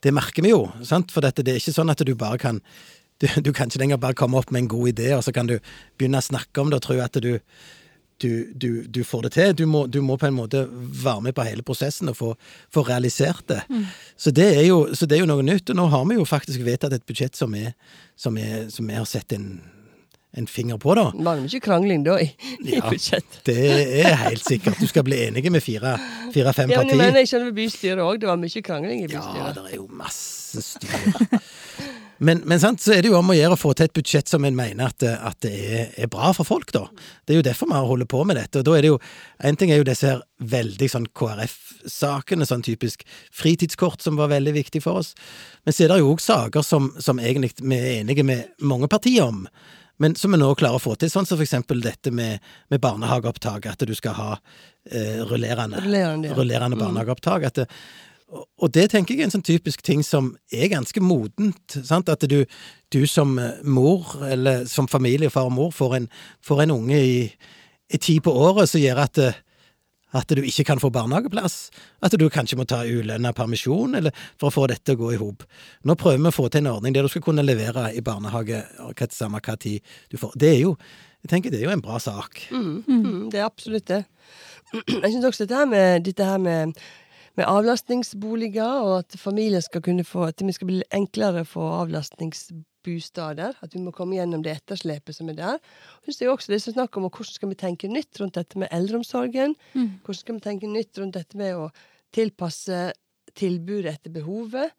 det 0.06 0.14
merker 0.14 0.46
vi 0.46 0.54
jo. 0.54 0.68
sant? 0.86 1.10
For 1.10 1.26
dette, 1.26 1.42
det 1.42 1.56
er 1.56 1.62
ikke 1.62 1.74
sånn 1.74 1.90
at 1.90 2.06
du 2.06 2.14
bare 2.14 2.38
kan 2.38 2.62
du, 3.20 3.26
du 3.46 3.50
kan 3.52 3.68
ikke 3.68 3.82
lenger 3.82 4.00
bare 4.00 4.16
komme 4.16 4.38
opp 4.38 4.54
med 4.54 4.64
en 4.64 4.70
god 4.76 4.92
idé, 4.94 5.10
og 5.16 5.26
så 5.26 5.34
kan 5.34 5.50
du 5.50 5.58
begynne 5.98 6.22
å 6.22 6.28
snakke 6.30 6.62
om 6.62 6.70
det 6.70 6.78
og 6.78 6.86
tro 6.86 7.00
at 7.02 7.18
du, 7.20 7.32
du, 8.22 8.30
du, 8.54 8.70
du 8.86 9.02
får 9.04 9.26
det 9.26 9.32
til. 9.34 9.56
Du 9.58 9.66
må, 9.66 9.84
du 9.90 9.98
må 10.06 10.16
på 10.20 10.28
en 10.30 10.38
måte 10.38 10.62
være 10.70 11.26
med 11.26 11.36
på 11.36 11.44
hele 11.48 11.66
prosessen 11.66 12.12
og 12.12 12.16
få, 12.16 12.30
få 12.72 12.86
realisert 12.88 13.42
det. 13.50 13.60
Så, 14.14 14.30
det 14.30 14.48
jo, 14.68 14.86
så 14.94 15.08
det 15.08 15.18
er 15.18 15.24
jo 15.24 15.32
noe 15.32 15.44
nytt. 15.44 15.72
Og 15.72 15.82
nå 15.82 15.90
har 15.92 16.06
vi 16.08 16.16
jo 16.20 16.28
faktisk 16.28 16.62
vedtatt 16.64 16.96
et 16.96 17.06
budsjett 17.08 17.36
som, 17.36 17.58
som, 18.16 18.40
som 18.70 18.88
vi 18.88 18.96
har 18.96 19.08
sett 19.08 19.36
en, 19.36 19.52
en 20.36 20.46
finger 20.46 20.78
på, 20.78 20.94
da. 20.94 21.08
Var 21.14 21.40
ikke 21.46 21.60
krangling 21.64 22.04
da 22.06 22.18
i, 22.22 22.28
i 22.64 22.76
Ja. 22.76 22.84
budsjett? 22.90 23.40
Det 23.44 23.56
er 24.04 24.14
helt 24.26 24.44
sikkert. 24.46 24.78
Du 24.78 24.86
skal 24.86 25.02
bli 25.06 25.18
enige 25.26 25.50
med 25.50 25.62
fire-fem 25.62 26.32
fire, 26.32 26.52
Ja, 26.52 26.52
men 26.54 26.68
jeg 26.70 26.78
partier. 26.78 26.96
mener, 27.00 27.18
jeg 27.24 27.28
skjønner 27.32 27.56
bystyret 27.56 28.04
òg. 28.04 28.20
Det 28.20 28.28
var 28.30 28.36
mye 28.38 28.62
krangling 28.62 29.04
i 29.04 29.08
Ja, 29.12 29.52
det 29.56 29.64
er 29.72 29.76
jo 29.76 29.88
masse 29.90 30.62
styr. 30.62 31.40
Men, 32.20 32.42
men 32.44 32.60
sant, 32.60 32.82
så 32.84 32.92
er 32.92 33.00
det 33.00 33.08
jo 33.08 33.16
om 33.16 33.30
å 33.32 33.34
gjøre 33.34 33.56
å 33.56 33.58
få 33.58 33.70
til 33.72 33.86
et 33.88 33.94
budsjett 33.96 34.28
som 34.28 34.44
en 34.44 34.52
mener 34.56 34.90
at, 34.90 35.02
at 35.08 35.38
det 35.40 35.52
er, 35.56 35.86
er 36.04 36.10
bra 36.12 36.34
for 36.36 36.44
folk, 36.44 36.68
da. 36.76 36.82
Det 37.24 37.32
er 37.32 37.38
jo 37.38 37.44
derfor 37.46 37.70
vi 37.70 37.78
holder 37.88 38.08
på 38.12 38.20
med 38.28 38.36
dette. 38.36 38.60
Og 38.60 38.66
da 38.68 38.74
er 38.76 38.84
det 38.84 38.90
jo 38.90 38.98
En 39.40 39.56
ting 39.56 39.70
er 39.72 39.80
jo 39.80 39.86
disse 39.88 40.04
her 40.04 40.20
veldig 40.52 40.88
sånn 40.92 41.06
KrF-sakene, 41.16 42.44
sånn 42.44 42.60
typisk 42.66 43.06
fritidskort 43.32 44.04
som 44.04 44.18
var 44.20 44.28
veldig 44.34 44.52
viktig 44.52 44.82
for 44.84 45.00
oss. 45.00 45.14
Men 45.64 45.72
så 45.72 45.86
er 45.86 45.94
det 45.94 46.00
jo 46.02 46.12
òg 46.12 46.20
saker 46.20 46.62
som, 46.66 46.90
som 47.00 47.18
egentlig 47.24 47.54
vi 47.60 47.78
er 47.78 48.02
enige 48.02 48.22
med 48.28 48.52
mange 48.60 48.88
partier 48.92 49.24
om. 49.24 49.46
Men 50.00 50.14
som 50.16 50.32
vi 50.32 50.38
nå 50.40 50.48
klarer 50.56 50.78
å 50.80 50.82
få 50.82 50.94
til, 50.98 51.10
sånn 51.12 51.26
som 51.28 51.36
for 51.36 51.44
eksempel 51.44 51.82
dette 51.84 52.10
med, 52.14 52.40
med 52.72 52.80
barnehageopptak. 52.80 53.66
At 53.68 53.84
du 53.86 53.92
skal 53.94 54.14
ha 54.16 54.30
eh, 54.90 55.20
rullerende, 55.28 55.82
Rullerende, 55.84 56.30
ja. 56.30 56.34
rullerende 56.38 56.78
Mm. 56.78 56.84
barnehageopptak. 56.86 57.44
At 57.50 57.54
det, 57.60 57.66
og- 58.58 58.72
det 58.72 58.88
tenker 58.90 59.14
jeg 59.14 59.20
er 59.20 59.24
en 59.28 59.34
sånn 59.36 59.44
typisk 59.44 59.82
ting 59.82 60.02
som 60.02 60.36
er 60.52 60.68
ganske 60.72 61.00
modent. 61.04 61.76
sant? 61.84 62.08
At 62.08 62.20
du, 62.28 62.46
du 62.90 63.06
som 63.06 63.38
eh, 63.38 63.60
mor, 63.62 64.06
eller 64.24 64.64
som 64.66 64.88
familie, 64.88 65.28
far 65.30 65.44
og 65.50 65.52
mor, 65.52 65.70
får 65.70 65.96
en, 65.96 66.08
får 66.42 66.62
en 66.62 66.70
unge 66.70 66.96
i, 66.96 67.32
i 67.92 67.98
tid 67.98 68.22
på 68.22 68.32
året 68.32 68.68
som 68.70 68.80
gjør 68.80 69.04
at, 69.04 69.18
eh, 69.18 69.32
at 70.16 70.32
du 70.34 70.42
ikke 70.42 70.64
kan 70.72 70.80
få 70.82 70.90
barnehageplass. 70.94 71.58
At 72.02 72.16
du 72.18 72.26
kanskje 72.32 72.58
må 72.58 72.66
ta 72.68 72.82
ulønna 72.86 73.32
permisjon 73.36 73.94
eller 73.98 74.16
for 74.40 74.50
å 74.50 74.54
få 74.54 74.66
dette 74.70 74.96
å 74.96 75.00
gå 75.00 75.12
i 75.14 75.20
hop. 75.20 75.44
Nå 75.86 75.96
prøver 76.00 76.22
vi 76.22 76.32
å 76.32 76.34
få 76.34 76.48
til 76.48 76.64
en 76.64 76.72
ordning 76.74 76.96
der 76.96 77.06
du 77.06 77.12
skal 77.12 77.24
kunne 77.26 77.46
levere 77.46 77.90
i 77.94 78.02
barnehage 78.04 78.64
samme 79.14 79.42
hva 79.44 79.56
tid 79.60 79.80
du 80.10 80.18
får. 80.20 80.34
Det 80.38 80.52
er 80.54 80.60
jo 80.64 80.74
jeg 81.20 81.28
tenker 81.28 81.52
det 81.52 81.58
er 81.60 81.66
jo 81.66 81.74
en 81.74 81.82
bra 81.84 81.98
sak. 82.00 82.46
Mm, 82.48 82.82
mm, 82.86 83.24
det 83.32 83.42
er 83.42 83.44
absolutt 83.44 83.90
det. 83.90 84.04
Jeg 85.02 85.10
syns 85.12 85.26
også 85.28 85.44
dette 85.44 85.58
her 85.58 85.66
med, 85.68 86.04
dette 86.06 86.24
her 86.24 86.38
med, 86.40 86.72
med 87.40 87.48
avlastningsboliger, 87.48 88.84
og 88.84 88.98
at 89.00 89.16
familier 89.18 89.62
skal 89.64 89.82
kunne 89.84 90.04
få 90.06 90.28
At 90.28 90.38
det 90.40 90.54
skal 90.56 90.68
bli 90.70 90.82
enklere 90.94 91.42
å 91.44 91.48
få 91.48 91.66
avlastningsbostader. 91.80 93.56
At 93.64 93.74
vi 93.74 93.82
må 93.82 93.92
komme 93.96 94.18
gjennom 94.18 94.44
det 94.44 94.58
etterslepet 94.58 95.16
som 95.16 95.30
er 95.32 95.38
der. 95.38 95.60
Og 96.04 96.10
det 96.12 96.26
er 96.26 96.32
også 96.32 96.52
det 96.52 96.60
som 96.62 96.74
snakker 96.74 97.00
snakk 97.00 97.00
om 97.00 97.08
hvordan 97.08 97.36
skal 97.36 97.52
vi 97.52 97.60
tenke 97.64 97.90
nytt 97.90 98.20
rundt 98.20 98.36
dette 98.38 98.60
med 98.60 98.70
eldreomsorgen. 98.72 99.56
Hvordan 99.74 100.20
skal 100.20 100.38
vi 100.38 100.44
tenke 100.46 100.70
nytt 100.70 101.00
rundt 101.00 101.16
dette 101.16 101.40
med 101.40 101.56
å 101.56 101.70
tilpasse 102.14 102.90
tilbudet 103.38 103.96
etter 103.98 104.14
behovet. 104.14 104.72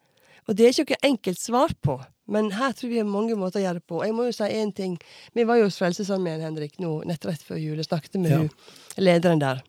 Og 0.48 0.56
det 0.58 0.66
er 0.66 0.74
ikke 0.74 0.96
noe 0.96 1.10
enkelt 1.12 1.38
svar 1.38 1.72
på, 1.86 1.94
men 2.34 2.48
her 2.56 2.72
tror 2.74 2.90
vi 2.90 2.98
har 2.98 3.06
mange 3.06 3.36
måter 3.38 3.60
å 3.60 3.62
gjøre 3.66 3.78
det 3.78 3.86
på. 3.88 4.00
Jeg 4.02 4.16
må 4.16 4.26
jo 4.26 4.34
si 4.34 4.48
én 4.50 4.72
ting. 4.74 4.96
Vi 5.36 5.44
var 5.46 5.60
jo 5.60 5.68
hos 5.68 5.78
Frelsesarmeen, 5.78 6.42
Henrik, 6.42 6.80
nå 6.82 6.96
nett 7.06 7.24
rett 7.28 7.44
før 7.46 7.60
jul. 7.62 7.78
Jeg 7.78 7.86
snakket 7.86 8.18
med 8.18 8.30
Ja. 8.32 8.40
hun, 8.42 8.50
lederen 8.98 9.38
der. 9.38 9.62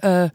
Eh, 0.00 0.28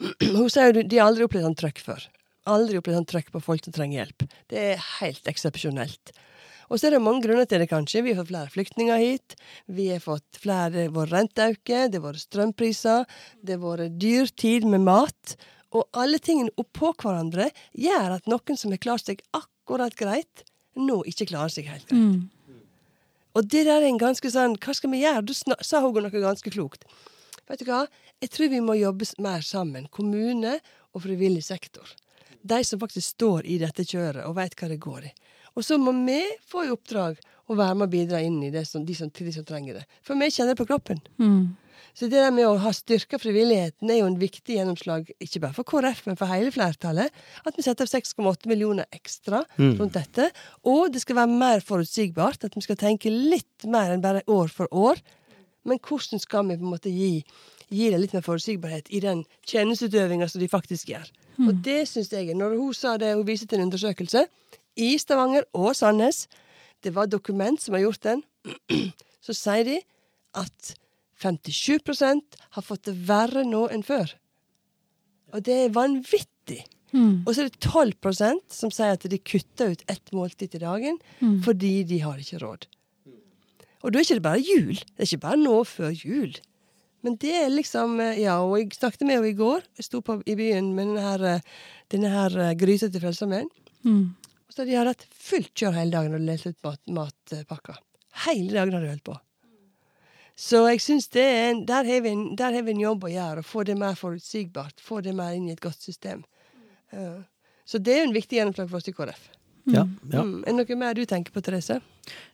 hun 0.36 0.48
sier 0.52 0.72
jo 0.74 0.82
de 0.82 0.98
har 1.00 1.10
aldri 1.10 1.26
opplevd 1.26 1.48
sånn 1.48 1.60
trøkk 1.60 1.84
før. 1.84 2.08
Aldri 2.50 2.80
opplevd 2.80 3.00
sånn 3.00 3.12
trøkk 3.12 3.30
på 3.34 3.44
folk 3.44 3.66
som 3.66 3.76
trenger 3.76 4.02
hjelp. 4.02 4.26
Det 4.52 4.66
er 4.72 4.84
helt 5.00 5.30
eksepsjonelt. 5.30 6.14
Og 6.70 6.78
så 6.78 6.86
er 6.86 6.94
det 6.94 7.02
mange 7.02 7.24
grunner 7.24 7.48
til 7.50 7.62
det, 7.62 7.66
kanskje. 7.70 8.04
Vi 8.06 8.12
har 8.14 8.20
fått 8.22 8.30
flere 8.30 8.54
flyktninger 8.54 9.00
hit. 9.02 9.34
Vi 9.66 9.88
har 9.90 10.02
fått 10.04 10.38
flere 10.38 10.86
vår 10.94 11.10
renteauke, 11.10 11.88
det 11.90 11.98
har 11.98 12.04
vært 12.04 12.22
strømpriser, 12.22 13.08
det 13.42 13.56
har 13.56 13.64
vært 13.64 13.96
dyr 13.98 14.30
tid 14.38 14.68
med 14.70 14.86
mat. 14.86 15.34
Og 15.74 15.86
alle 15.98 16.20
tingene 16.22 16.54
oppå 16.58 16.92
hverandre 16.94 17.50
gjør 17.74 18.16
at 18.16 18.30
noen 18.30 18.58
som 18.58 18.70
har 18.74 18.82
klart 18.82 19.06
seg 19.06 19.22
akkurat 19.34 19.98
greit, 19.98 20.44
nå 20.78 21.00
ikke 21.10 21.28
klarer 21.32 21.50
seg 21.50 21.66
helt 21.70 21.90
greit. 21.90 21.98
Mm. 21.98 22.30
Og 23.38 23.46
det 23.46 23.64
der 23.66 23.78
er 23.78 23.86
en 23.86 24.00
ganske 24.00 24.26
sånn 24.32 24.56
Hva 24.58 24.74
skal 24.74 24.90
vi 24.90 25.04
gjøre? 25.04 25.22
Da 25.22 25.56
sa 25.62 25.82
hun 25.84 25.94
noe 25.94 26.10
ganske 26.10 26.50
klokt. 26.50 26.86
Vet 27.50 27.62
du 27.62 27.68
hva? 27.70 27.84
Jeg 28.20 28.32
tror 28.34 28.52
vi 28.52 28.60
må 28.60 28.76
jobbe 28.76 29.08
mer 29.24 29.44
sammen. 29.44 29.88
Kommune 29.88 30.58
og 30.92 31.04
frivillig 31.06 31.42
sektor. 31.46 31.88
De 32.40 32.60
som 32.64 32.80
faktisk 32.80 33.16
står 33.16 33.48
i 33.48 33.58
dette 33.60 33.84
kjøret 33.84 34.26
og 34.26 34.36
vet 34.36 34.56
hva 34.56 34.68
det 34.68 34.80
går 34.80 35.08
i. 35.08 35.14
Og 35.56 35.64
så 35.66 35.78
må 35.80 35.92
vi 36.06 36.20
få 36.46 36.66
i 36.66 36.72
oppdrag 36.72 37.18
å 37.50 37.56
være 37.58 37.76
med 37.76 37.88
og 37.88 37.94
bidra 37.94 38.20
inn 38.22 38.38
i 38.46 38.52
det 38.54 38.62
som, 38.68 38.84
de 38.86 38.94
som, 38.94 39.10
til 39.10 39.26
de 39.28 39.34
som 39.34 39.46
trenger 39.46 39.80
det. 39.80 39.84
For 40.06 40.18
vi 40.18 40.30
kjenner 40.30 40.54
det 40.54 40.60
på 40.60 40.68
kroppen. 40.68 41.00
Mm. 41.18 41.56
Så 41.96 42.06
det 42.06 42.20
der 42.20 42.30
med 42.32 42.46
å 42.46 42.58
ha 42.62 42.70
styrka 42.74 43.18
frivilligheten 43.18 43.90
er 43.90 44.02
jo 44.02 44.08
en 44.08 44.18
viktig 44.20 44.54
gjennomslag, 44.56 45.08
ikke 45.18 45.42
bare 45.42 45.56
for 45.56 45.66
KrF, 45.66 46.04
men 46.06 46.18
for 46.20 46.30
hele 46.30 46.52
flertallet. 46.54 47.10
At 47.42 47.56
vi 47.58 47.64
setter 47.66 47.88
av 47.88 47.90
6,8 47.90 48.50
millioner 48.50 48.86
ekstra 48.94 49.42
rundt 49.58 49.96
dette. 49.96 50.28
Og 50.70 50.92
det 50.94 51.02
skal 51.02 51.18
være 51.22 51.40
mer 51.42 51.64
forutsigbart. 51.66 52.46
At 52.46 52.56
vi 52.56 52.62
skal 52.64 52.78
tenke 52.80 53.10
litt 53.10 53.66
mer 53.66 53.94
enn 53.94 54.04
bare 54.04 54.22
år 54.30 54.52
for 54.54 54.70
år. 54.70 55.02
Men 55.66 55.80
hvordan 55.82 56.22
skal 56.22 56.46
vi 56.48 56.60
på 56.60 56.68
en 56.68 56.76
måte 56.76 56.92
gi, 56.94 57.24
gi 57.70 57.90
dem 57.92 58.02
litt 58.02 58.14
mer 58.16 58.24
forutsigbarhet 58.26 58.90
i 58.90 59.00
den 59.04 59.24
tjenesteutøvinga 59.48 60.28
som 60.30 60.42
de 60.42 60.50
faktisk 60.50 60.90
gjør? 60.92 61.08
Og 61.40 61.54
det 61.64 61.86
syns 61.88 62.10
jeg 62.12 62.34
Når 62.36 62.56
hun 62.58 62.74
sa 62.74 62.96
det, 63.00 63.14
hun 63.14 63.26
viste 63.26 63.46
til 63.46 63.60
en 63.60 63.68
undersøkelse 63.68 64.26
i 64.76 64.90
Stavanger 64.98 65.46
og 65.56 65.72
Sandnes, 65.76 66.26
det 66.84 66.94
var 66.94 67.06
dokument 67.06 67.60
som 67.60 67.74
har 67.74 67.84
gjort 67.86 68.02
den, 68.02 68.22
så 69.24 69.36
sier 69.36 69.64
de 69.64 69.78
at 70.34 70.74
57% 71.20 72.40
har 72.56 72.64
fått 72.64 72.88
det 72.88 72.96
verre 73.08 73.44
nå 73.44 73.66
enn 73.72 73.84
før. 73.84 74.12
Og 75.34 75.44
det 75.46 75.56
er 75.64 75.74
vanvittig. 75.74 76.64
Mm. 76.92 77.22
Og 77.22 77.34
så 77.34 77.44
er 77.44 77.50
det 77.50 77.60
12% 77.62 78.40
som 78.50 78.72
sier 78.74 78.96
at 78.96 79.04
de 79.06 79.18
kutter 79.22 79.74
ut 79.74 79.84
ett 79.92 80.12
måltid 80.16 80.50
til 80.54 80.64
dagen 80.64 80.96
fordi 81.44 81.84
de 81.86 82.00
har 82.02 82.18
ikke 82.18 82.40
råd. 82.42 82.66
Og 83.80 83.92
da 83.92 84.00
er 84.00 84.02
det 84.02 84.08
ikke 84.10 84.24
bare 84.26 84.42
jul. 84.42 84.74
Det 84.74 85.04
er 85.04 85.08
ikke 85.08 85.26
bare 85.28 85.40
nå 85.40 85.60
før 85.68 85.92
jul. 85.94 86.34
Men 87.06 87.16
det 87.20 87.32
er 87.44 87.52
liksom 87.52 88.00
eh, 88.02 88.20
Ja, 88.22 88.38
og 88.44 88.58
jeg 88.58 88.74
snakket 88.76 89.06
med 89.06 89.18
henne 89.18 89.32
i 89.32 89.38
går. 89.38 89.64
Jeg 89.80 89.88
sto 89.88 90.02
på, 90.04 90.20
i 90.26 90.36
byen 90.38 90.72
med 90.76 90.90
denne 90.90 91.06
her, 91.06 91.26
eh, 91.34 91.46
denne 91.92 92.12
her 92.12 92.36
eh, 92.36 92.56
gryta 92.60 92.90
til 92.90 93.02
Frelsesarmeen. 93.02 93.48
Mm. 93.86 94.04
Så 94.50 94.66
de 94.66 94.76
har 94.76 94.90
hatt 94.90 95.06
fullt 95.14 95.52
kjør 95.56 95.78
hele 95.78 95.94
dagen 95.94 96.16
og 96.18 96.24
lest 96.26 96.48
ut 96.50 96.58
mat, 96.66 96.80
matpakka. 96.90 97.78
Hele 98.26 98.52
dagen 98.52 98.76
har 98.76 98.84
de 98.84 98.92
holdt 98.92 99.06
på. 99.06 99.16
Så 100.40 100.62
jeg 100.70 100.80
syns 100.80 101.10
det 101.12 101.22
er 101.22 101.50
en, 101.50 101.64
der 101.68 101.84
har 101.84 102.00
vi 102.04 102.12
en, 102.14 102.24
der 102.36 102.54
har 102.56 102.64
vi 102.64 102.72
en 102.72 102.80
jobb 102.80 103.04
å 103.04 103.12
gjøre, 103.12 103.42
å 103.42 103.46
få 103.46 103.64
det 103.68 103.76
mer 103.78 103.98
forutsigbart. 103.98 104.80
Få 104.80 105.02
det 105.04 105.12
mer 105.16 105.34
inn 105.36 105.50
i 105.50 105.52
et 105.52 105.60
godt 105.60 105.84
system. 105.84 106.22
Uh, 106.94 107.20
så 107.68 107.78
det 107.78 107.92
er 107.92 108.00
jo 108.00 108.06
en 108.08 108.16
viktig 108.16 108.38
gjennomslag 108.38 108.70
for 108.70 108.80
oss 108.80 108.88
i 108.88 108.94
KrF. 108.96 109.26
Ja, 109.74 109.86
ja. 110.12 110.22
Mm. 110.24 110.42
Er 110.44 110.52
det 110.52 110.58
noe 110.58 110.78
mer 110.80 110.98
du 110.98 111.02
tenker 111.08 111.34
på, 111.34 111.42
Therese? 111.44 111.80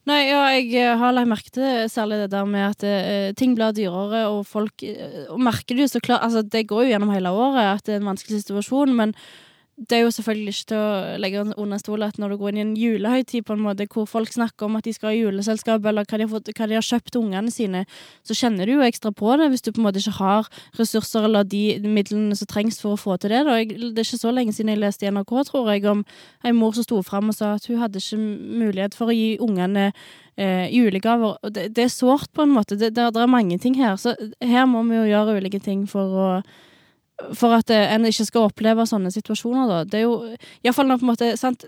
Nei, 0.07 0.21
ja, 0.29 0.43
jeg 0.55 0.71
eh, 0.79 0.93
har 0.97 1.15
lagt 1.15 1.31
merke 1.31 1.53
til 1.53 1.89
særlig 1.93 2.21
det 2.23 2.31
der 2.33 2.47
med 2.49 2.69
at 2.69 2.85
eh, 2.87 3.33
ting 3.37 3.57
blir 3.59 3.75
dyrere, 3.77 4.27
og 4.31 4.47
folk 4.49 4.85
eh, 4.87 5.27
Og 5.33 5.41
merker 5.43 5.75
det 5.75 5.87
jo 5.87 5.91
så 5.97 6.03
klart 6.05 6.25
Altså, 6.25 6.45
det 6.47 6.69
går 6.71 6.87
jo 6.87 6.93
gjennom 6.95 7.13
hele 7.13 7.33
året 7.35 7.73
at 7.75 7.89
det 7.89 7.97
er 7.97 8.01
en 8.01 8.13
vanskelig 8.13 8.45
situasjon, 8.45 8.95
men 8.97 9.17
det 9.77 9.93
er 9.93 10.07
jo 10.07 10.13
selvfølgelig 10.15 10.53
ikke 10.55 10.69
til 10.71 10.79
å 10.81 11.17
legge 11.21 11.43
under 11.61 11.81
stol 11.81 12.05
at 12.07 12.17
når 12.17 12.33
du 12.33 12.37
går 12.41 12.55
inn 12.55 12.59
i 12.59 12.63
en 12.65 12.77
julehøytid 12.81 13.45
på 13.45 13.53
en 13.53 13.61
måte 13.61 13.85
hvor 13.93 14.07
folk 14.09 14.31
snakker 14.33 14.71
om 14.71 14.79
at 14.79 14.87
de 14.89 14.95
skal 14.97 15.11
ha 15.11 15.17
juleselskap, 15.19 15.85
eller 15.85 16.07
hva 16.09 16.17
de 16.17 16.25
har, 16.25 16.31
fått, 16.33 16.49
hva 16.57 16.69
de 16.71 16.79
har 16.79 16.87
kjøpt 16.87 17.13
til 17.13 17.27
ungene 17.27 17.53
sine, 17.53 17.83
så 18.25 18.37
kjenner 18.39 18.65
du 18.65 18.73
jo 18.79 18.87
ekstra 18.87 19.13
på 19.13 19.35
det 19.37 19.51
hvis 19.53 19.67
du 19.67 19.75
på 19.75 19.83
en 19.83 19.89
måte 19.91 20.01
ikke 20.01 20.17
har 20.17 20.49
ressurser 20.81 21.29
eller 21.29 21.45
de 21.45 21.77
midlene 21.85 22.39
som 22.39 22.49
trengs 22.49 22.81
for 22.81 22.97
å 22.97 23.01
få 23.01 23.19
til 23.21 23.35
det. 23.35 23.43
Jeg, 23.45 23.75
det 23.83 24.01
er 24.01 24.09
ikke 24.09 24.23
så 24.25 24.33
lenge 24.33 24.57
siden 24.57 24.73
jeg 24.73 24.81
leste 24.81 25.05
i 25.05 25.13
NRK, 25.13 25.35
tror 25.51 25.69
jeg, 25.75 25.85
om 25.93 26.07
en 26.41 26.57
mor 26.57 26.73
som 26.77 26.87
sto 26.87 27.03
fram 27.05 27.29
og 27.29 27.37
sa 27.37 27.53
at 27.59 27.69
hun 27.69 27.83
hadde 27.83 28.01
ikke 28.01 28.21
mulighet 28.63 28.97
for 28.97 29.13
å 29.13 29.17
gi 29.19 29.35
ungene 29.45 29.91
eh, 29.91 30.73
julegaver. 30.73 31.37
Det, 31.53 31.69
det 31.77 31.85
er 31.85 31.93
sårt, 31.93 32.33
på 32.33 32.49
en 32.49 32.57
måte. 32.57 32.81
Det, 32.81 32.95
det, 32.97 33.11
det 33.13 33.21
er 33.27 33.29
mange 33.29 33.61
ting 33.61 33.77
her. 33.77 34.01
Så 34.01 34.17
her 34.41 34.65
må 34.71 34.87
vi 34.89 35.03
jo 35.03 35.11
gjøre 35.11 35.37
ulike 35.37 35.61
ting 35.61 35.85
for 35.91 36.17
å 36.17 36.31
for 37.35 37.55
at 37.57 37.71
eh, 37.73 37.93
en 37.95 38.05
ikke 38.05 38.27
skal 38.29 38.47
oppleve 38.51 38.85
sånne 38.89 39.11
situasjoner, 39.15 39.71
da. 39.71 39.79
Det 39.89 39.99
er 40.01 40.05
jo 40.05 40.17
Iallfall 40.65 40.93
på 40.93 41.07
en 41.07 41.11
måte 41.11 41.31
sant? 41.41 41.65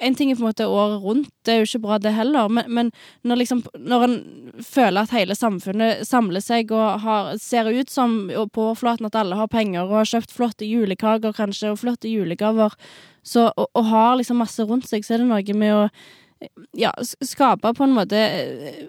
En 0.00 0.14
ting 0.18 0.30
er 0.30 0.38
på 0.38 0.44
en 0.44 0.50
måte 0.52 0.68
året 0.70 1.02
rundt, 1.02 1.32
det 1.42 1.54
er 1.54 1.60
jo 1.62 1.68
ikke 1.68 1.82
bra 1.88 1.98
det 2.02 2.14
heller, 2.14 2.52
men, 2.52 2.68
men 2.70 2.92
når 3.26 3.42
liksom 3.42 3.64
Når 3.78 4.04
en 4.06 4.16
føler 4.62 5.02
at 5.02 5.14
hele 5.14 5.34
samfunnet 5.34 6.06
samler 6.06 6.42
seg 6.44 6.70
og 6.74 7.02
har, 7.02 7.32
ser 7.42 7.70
ut 7.72 7.90
som 7.90 8.30
på 8.30 8.68
overflaten 8.68 9.08
at 9.08 9.18
alle 9.18 9.38
har 9.38 9.50
penger 9.50 9.84
og 9.84 10.02
har 10.02 10.10
kjøpt 10.14 10.34
flotte 10.34 10.68
julekaker 10.68 11.34
kanskje, 11.34 11.72
og 11.72 11.82
flotte 11.82 12.10
julegaver, 12.10 12.74
så, 13.22 13.50
og, 13.56 13.70
og 13.74 13.86
har 13.90 14.16
liksom 14.18 14.38
masse 14.42 14.62
rundt 14.66 14.88
seg, 14.88 15.06
så 15.06 15.16
er 15.16 15.22
det 15.22 15.30
noe 15.30 15.58
med 15.58 15.76
å 15.76 15.86
ja, 16.78 16.92
skape 17.02 17.74
på 17.74 17.86
en 17.86 17.94
måte 17.96 18.18
eh, 18.18 18.86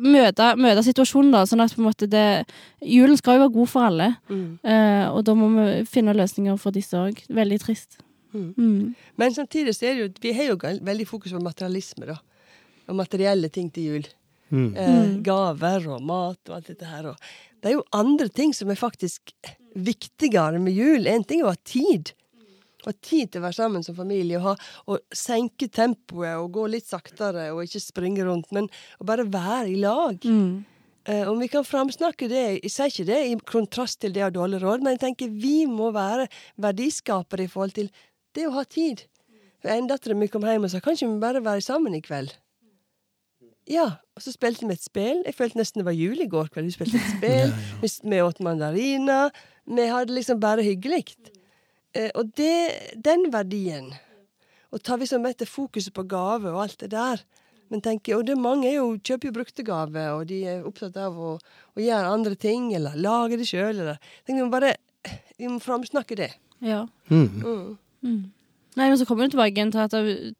Møte, 0.00 0.50
møte 0.60 0.82
situasjonen, 0.84 1.30
da, 1.32 1.44
sånn 1.48 1.62
at 1.64 1.72
på 1.74 1.80
en 1.80 1.86
måte 1.88 2.06
det 2.10 2.44
Julen 2.84 3.16
skal 3.16 3.38
jo 3.38 3.44
være 3.46 3.54
god 3.54 3.68
for 3.72 3.86
alle. 3.88 4.08
Eh, 4.28 5.06
og 5.08 5.22
da 5.24 5.34
må 5.34 5.48
vi 5.54 5.84
finne 5.88 6.12
løsninger 6.16 6.58
for 6.60 6.70
disse 6.76 6.92
òg. 7.00 7.22
Veldig 7.32 7.58
trist. 7.62 7.98
Mm. 8.34 8.52
Mm. 8.58 8.94
Men 9.16 9.32
samtidig 9.32 9.72
så 9.74 9.86
er 9.88 9.94
det 9.94 10.02
jo 10.02 10.08
Vi 10.20 10.32
har 10.36 10.50
jo 10.50 10.56
veldig 10.84 11.06
fokus 11.08 11.32
på 11.32 11.40
materialisme, 11.40 12.06
da. 12.06 12.18
Og 12.88 12.96
materielle 12.96 13.48
ting 13.48 13.70
til 13.72 13.84
jul. 13.84 14.06
Mm. 14.50 14.76
Eh, 14.76 14.90
Mm. 15.06 15.22
gaver 15.22 15.88
og 15.88 16.02
mat 16.02 16.38
og 16.48 16.54
alt 16.56 16.66
dette 16.66 16.84
her. 16.86 17.06
Og 17.08 17.16
det 17.62 17.70
er 17.70 17.74
jo 17.78 17.84
andre 17.92 18.28
ting 18.28 18.52
som 18.54 18.68
er 18.70 18.76
faktisk 18.76 19.32
viktigere 19.74 20.58
med 20.60 20.72
jul. 20.76 21.06
En 21.06 21.24
ting 21.24 21.40
er 21.40 21.46
å 21.46 21.54
ha 21.54 21.60
tid. 21.64 22.12
Ha 22.86 22.94
tid 23.02 23.32
til 23.32 23.42
å 23.42 23.46
være 23.48 23.58
sammen 23.58 23.84
som 23.86 23.96
familie. 23.98 24.38
Og, 24.38 24.46
ha, 24.46 24.54
og 24.86 25.02
senke 25.14 25.68
tempoet 25.72 26.38
og 26.38 26.52
gå 26.54 26.68
litt 26.76 26.88
saktere 26.88 27.50
og 27.54 27.64
ikke 27.66 27.82
springe 27.82 28.26
rundt. 28.26 28.52
Men 28.54 28.70
å 29.00 29.08
bare 29.08 29.26
være 29.26 29.68
i 29.72 29.76
lag. 29.82 30.22
Mm. 30.22 30.64
Uh, 31.06 31.28
om 31.30 31.38
vi 31.38 31.46
kan 31.46 31.62
framsnakke 31.62 32.26
det 32.26 32.40
Jeg 32.64 32.70
sier 32.74 32.90
ikke 32.90 33.04
det 33.06 33.18
i 33.28 33.34
kontrast 33.46 34.00
til 34.02 34.10
det 34.14 34.24
å 34.24 34.26
ha 34.26 34.32
dårlig 34.34 34.58
råd, 34.64 34.82
men 34.82 34.96
jeg 34.96 35.04
tenker 35.04 35.36
vi 35.38 35.60
må 35.70 35.92
være 35.94 36.26
verdiskapere 36.58 37.46
i 37.46 37.52
forhold 37.52 37.76
til 37.76 37.92
det 38.34 38.48
å 38.48 38.56
ha 38.56 38.64
tid. 38.66 39.04
For 39.62 39.70
En 39.70 39.86
datter 39.90 40.16
mi 40.18 40.26
kom 40.30 40.44
hjem 40.46 40.66
og 40.66 40.72
sa 40.72 40.82
kan 40.82 40.98
ikke 40.98 41.12
vi 41.12 41.22
bare 41.22 41.44
være 41.44 41.62
sammen 41.64 41.94
i 41.94 42.02
kveld? 42.02 42.34
Ja, 43.66 43.86
og 44.14 44.22
så 44.22 44.30
spilte 44.30 44.66
vi 44.68 44.76
et 44.76 44.84
spill. 44.84 45.22
Jeg 45.26 45.34
følte 45.34 45.58
nesten 45.58 45.82
det 45.82 45.88
var 45.88 45.96
jul 45.96 46.20
i 46.22 46.28
går 46.30 46.52
kveld. 46.54 46.68
Vi 46.70 46.76
spilte 46.76 47.00
et 47.00 47.14
spill, 47.16 47.54
vi 48.10 48.20
åt 48.22 48.42
mandariner. 48.46 49.34
Vi 49.66 49.86
hadde 49.90 50.14
liksom 50.14 50.42
bare 50.42 50.62
hyggelig. 50.66 51.04
Eh, 51.96 52.10
og 52.14 52.34
det, 52.36 52.92
den 53.00 53.30
verdien 53.32 53.90
Og 54.74 54.82
tar 54.84 55.00
vi 55.00 55.08
som 55.08 55.24
etter 55.24 55.48
fokuset 55.48 55.94
på 55.96 56.04
gave 56.10 56.50
og 56.52 56.62
alt 56.66 56.80
det 56.82 56.90
der. 56.92 57.22
Men 57.72 57.82
tenker, 57.82 58.18
og 58.18 58.26
det 58.28 58.36
mange 58.38 58.68
er 58.68 58.76
jo, 58.76 58.92
kjøper 59.02 59.30
jo 59.30 59.34
brukte 59.34 59.64
gaver, 59.66 60.12
og 60.14 60.28
de 60.30 60.42
er 60.46 60.66
opptatt 60.66 60.98
av 61.02 61.16
å, 61.18 61.32
å 61.74 61.82
gjøre 61.82 62.12
andre 62.12 62.36
ting, 62.38 62.68
eller 62.76 62.94
lage 62.94 63.38
det 63.40 63.48
sjøl, 63.48 63.72
eller 63.74 63.96
tenker, 64.22 64.36
Vi 64.36 64.44
må 64.44 64.52
bare 64.52 64.76
vi 65.36 65.50
må 65.50 65.58
framsnakke 65.62 66.18
det. 66.18 66.30
Ja. 66.64 66.86
Mm. 67.10 67.42
Mm. 67.42 67.78
Mm. 68.06 68.22
Nei, 68.76 68.86
men 68.90 68.98
så 69.00 69.06
kommer 69.08 69.24
du 69.24 69.32
tilbake 69.32 69.56
igjen 69.56 69.72
til 69.72 69.82
at 69.86 69.94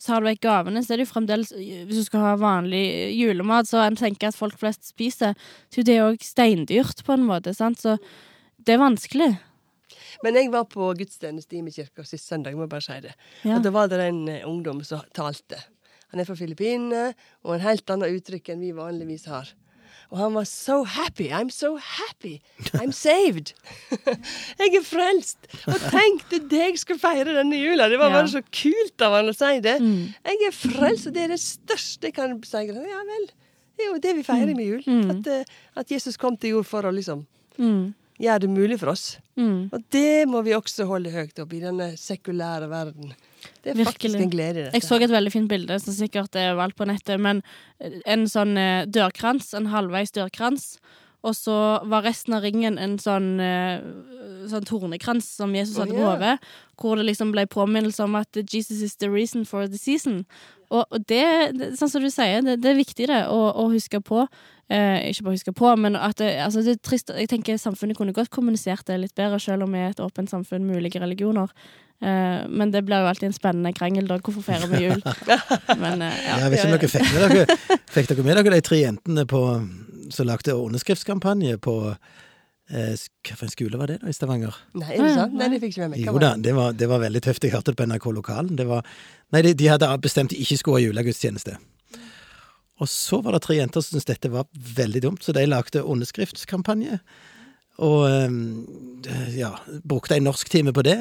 tar 0.04 0.20
du 0.20 0.28
vekk 0.28 0.42
gavene, 0.44 0.82
så 0.84 0.92
er 0.92 1.00
det 1.00 1.06
jo 1.06 1.12
fremdeles 1.14 1.52
Hvis 1.56 2.02
du 2.02 2.04
skal 2.04 2.24
ha 2.24 2.32
vanlig 2.40 2.84
julemat, 3.16 3.68
så 3.68 3.80
en 3.84 3.96
tenker 3.96 4.28
at 4.28 4.38
folk 4.38 4.58
flest 4.60 4.84
spiser, 4.90 5.36
så 5.72 5.84
er 5.84 6.00
jo 6.02 6.10
òg 6.10 6.24
steindyrt, 6.24 7.00
på 7.06 7.16
en 7.16 7.24
måte. 7.28 7.54
sant? 7.56 7.80
Så 7.80 7.96
det 8.60 8.76
er 8.76 8.82
vanskelig. 8.82 9.30
Men 10.24 10.38
jeg 10.38 10.52
var 10.54 10.64
på 10.70 10.92
gudstjeneste 10.98 11.58
i 11.58 11.62
min 11.64 11.74
kirke 11.74 12.04
sist 12.06 12.28
søndag, 12.30 12.54
jeg 12.54 12.60
må 12.60 12.68
bare 12.70 12.84
si 12.84 12.98
det. 13.04 13.14
Ja. 13.44 13.56
Og 13.58 13.64
da 13.66 13.72
var 13.74 13.90
det 13.92 14.00
en 14.04 14.24
eh, 14.32 14.46
ungdom 14.48 14.82
som 14.86 15.04
talte. 15.16 15.60
Han 16.12 16.22
er 16.22 16.28
fra 16.28 16.36
Filippinene, 16.38 17.12
og 17.44 17.56
en 17.56 17.64
helt 17.66 17.90
annet 17.90 18.14
uttrykk 18.16 18.52
enn 18.54 18.62
vi 18.62 18.74
vanligvis 18.76 19.26
har. 19.30 19.50
Og 20.12 20.20
han 20.20 20.36
var 20.36 20.44
so 20.46 20.84
happy. 20.84 21.26
I'm 21.34 21.50
so 21.50 21.72
happy. 21.82 22.36
I'm 22.78 22.92
saved. 22.94 23.54
jeg 24.60 24.76
er 24.78 24.84
frelst. 24.86 25.48
Og 25.66 25.80
tenkte 25.90 26.38
det 26.46 26.60
jeg 26.62 26.78
skulle 26.78 27.02
feire 27.02 27.34
denne 27.34 27.58
jula. 27.58 27.88
Det 27.90 27.98
var 27.98 28.14
bare 28.14 28.30
så 28.30 28.42
kult 28.54 29.02
av 29.02 29.16
han 29.18 29.32
å 29.32 29.34
si 29.34 29.56
det. 29.64 29.80
Mm. 29.82 30.14
Jeg 30.30 30.46
er 30.46 30.54
frelst, 30.54 31.08
og 31.10 31.16
det 31.16 31.24
er 31.26 31.34
det 31.34 31.40
største 31.42 32.06
jeg 32.06 32.14
kan 32.20 32.36
si. 32.46 32.62
Ja 32.70 33.02
vel. 33.10 33.26
Det 33.76 33.84
er 33.84 33.90
jo 33.90 34.00
det 34.06 34.14
vi 34.20 34.24
feirer 34.24 34.54
med 34.56 34.70
jul. 34.70 34.84
Mm. 34.86 35.10
At, 35.16 35.32
eh, 35.32 35.56
at 35.82 35.90
Jesus 35.92 36.16
kom 36.20 36.38
til 36.38 36.54
jord 36.56 36.70
for 36.70 36.86
å 36.86 36.94
liksom 36.94 37.26
Mm. 37.56 37.94
Gjøre 38.22 38.44
det 38.44 38.50
mulig 38.50 38.78
for 38.80 38.92
oss. 38.94 39.06
Mm. 39.36 39.68
Og 39.74 39.80
det 39.92 40.26
må 40.30 40.42
vi 40.46 40.54
også 40.56 40.86
holde 40.88 41.12
høyt 41.12 41.40
opp 41.42 41.54
i 41.56 41.62
denne 41.62 41.92
sekulære 42.00 42.68
verden. 42.72 43.14
Det 43.62 43.74
er 43.74 43.88
faktisk 43.88 44.18
en 44.18 44.32
glede 44.32 44.60
i 44.60 44.62
dette. 44.64 44.74
Jeg 44.78 44.86
så 44.86 44.98
et 45.00 45.12
veldig 45.12 45.32
fint 45.34 45.50
bilde, 45.50 45.78
som 45.82 45.94
sikkert 45.94 46.38
er 46.40 46.56
valgt 46.58 46.78
på 46.78 46.86
nettet, 46.88 47.20
men 47.22 47.42
en 48.08 48.28
sånn 48.30 48.56
eh, 48.60 48.86
dørkrans, 48.88 49.52
en 49.58 49.68
halvveis 49.72 50.14
dørkrans, 50.16 50.76
og 51.26 51.34
så 51.34 51.56
var 51.90 52.04
resten 52.06 52.36
av 52.36 52.44
ringen 52.44 52.76
en 52.78 52.96
sånn, 53.02 53.40
eh, 53.42 53.82
sånn 54.50 54.66
tornekrans 54.68 55.26
som 55.38 55.54
Jesus 55.56 55.80
hadde 55.80 55.96
på 55.96 56.04
ja. 56.04 56.12
hodet, 56.12 56.50
hvor 56.78 57.00
det 57.00 57.08
liksom 57.08 57.32
ble 57.34 57.46
påminnelse 57.50 58.04
om 58.04 58.18
at 58.20 58.38
Jesus 58.44 58.82
is 58.84 58.94
the 59.02 59.10
reason 59.10 59.46
for 59.48 59.66
the 59.66 59.80
season. 59.80 60.22
Og, 60.70 60.84
og 60.84 61.02
det, 61.10 61.24
det, 61.56 61.72
sånn 61.78 61.90
som 61.90 62.04
du 62.04 62.10
sier, 62.12 62.44
det, 62.46 62.60
det 62.62 62.72
er 62.72 62.78
viktig 62.78 63.08
det, 63.10 63.24
å, 63.32 63.40
å 63.58 63.66
huske 63.72 64.00
på. 64.04 64.26
Eh, 64.68 65.10
ikke 65.12 65.22
bare 65.28 65.36
huske 65.36 65.52
på, 65.54 65.68
men 65.78 65.94
at 65.94 66.16
det, 66.18 66.32
altså 66.42 66.58
det 66.66 66.72
er 66.74 66.78
trist 66.82 67.12
Jeg 67.14 67.28
tenker 67.30 67.54
samfunnet 67.62 67.94
kunne 67.94 68.10
godt 68.16 68.32
kommunisert 68.34 68.82
det 68.88 68.96
litt 68.98 69.14
bedre, 69.14 69.38
selv 69.38 69.62
om 69.62 69.70
vi 69.76 69.78
er 69.78 69.92
et 69.94 70.00
åpent 70.02 70.26
samfunn 70.32 70.64
med 70.66 70.80
ulike 70.80 70.98
religioner. 70.98 71.52
Eh, 72.02 72.42
men 72.50 72.72
det 72.74 72.82
blir 72.84 72.98
jo 73.04 73.06
alltid 73.12 73.28
en 73.30 73.36
spennende 73.36 73.70
krangel, 73.78 74.08
da. 74.10 74.18
Hvorfor 74.18 74.42
feirer 74.42 74.66
vi 74.72 74.82
jul? 74.88 74.98
Men 75.84 76.02
eh, 76.02 76.18
ja. 76.26 76.40
Jeg 76.42 76.50
vet 76.50 76.58
ikke 76.58 76.66
om 76.66 76.74
dere 76.74 76.90
fikk 76.92 77.12
med 77.14 77.22
dere 77.22 77.78
Fikk 77.94 78.10
dere 78.10 78.24
med 78.26 78.36
dere 78.40 78.54
de 78.56 78.64
tre 78.66 78.80
jentene 78.82 79.24
på, 79.30 79.42
som 80.12 80.26
lagde 80.28 80.58
underskriftskampanje 80.58 81.56
på 81.62 81.76
eh, 81.94 82.92
sk- 82.98 83.30
Hva 83.30 83.38
for 83.38 83.46
en 83.46 83.54
skole 83.54 83.80
var 83.80 83.94
det, 83.94 84.00
da, 84.02 84.10
i 84.10 84.18
Stavanger? 84.18 84.58
Nei, 84.74 84.90
er 84.98 85.06
det 85.06 85.14
sant? 85.14 85.38
Nei, 85.38 85.48
det 85.54 85.62
fikk 85.62 85.76
ikke 85.76 85.86
med 85.86 85.94
meg. 85.94 86.04
Jo 86.10 86.18
da, 86.18 86.34
det? 86.34 86.42
det 86.50 86.56
var, 86.58 86.74
det 86.82 86.90
var 86.90 87.06
veldig 87.06 87.22
tøft. 87.30 87.46
Jeg 87.46 87.54
hørte 87.54 87.70
det 87.72 87.78
på 87.80 87.86
NRK 87.88 88.10
Lokalen. 88.18 88.58
Det 88.58 88.66
var, 88.68 88.82
nei, 89.30 89.46
de, 89.46 89.54
de 89.62 89.70
hadde 89.72 89.94
bestemt 90.04 90.34
de 90.34 90.42
ikke 90.42 90.58
skulle 90.60 90.82
ha 90.82 90.84
julegudstjeneste. 90.90 91.56
Og 92.82 92.90
så 92.92 93.22
var 93.24 93.32
det 93.32 93.42
tre 93.46 93.56
jenter 93.56 93.80
som 93.80 93.96
syntes 93.96 94.10
dette 94.10 94.32
var 94.32 94.48
veldig 94.52 95.02
dumt, 95.06 95.24
så 95.24 95.32
de 95.32 95.46
lagde 95.48 95.84
underskriftskampanje. 95.84 96.98
Og 97.84 98.04
eh, 98.08 99.36
ja, 99.36 99.54
brukte 99.84 100.16
en 100.16 100.28
norsktime 100.28 100.74
på 100.76 100.84
det. 100.86 100.98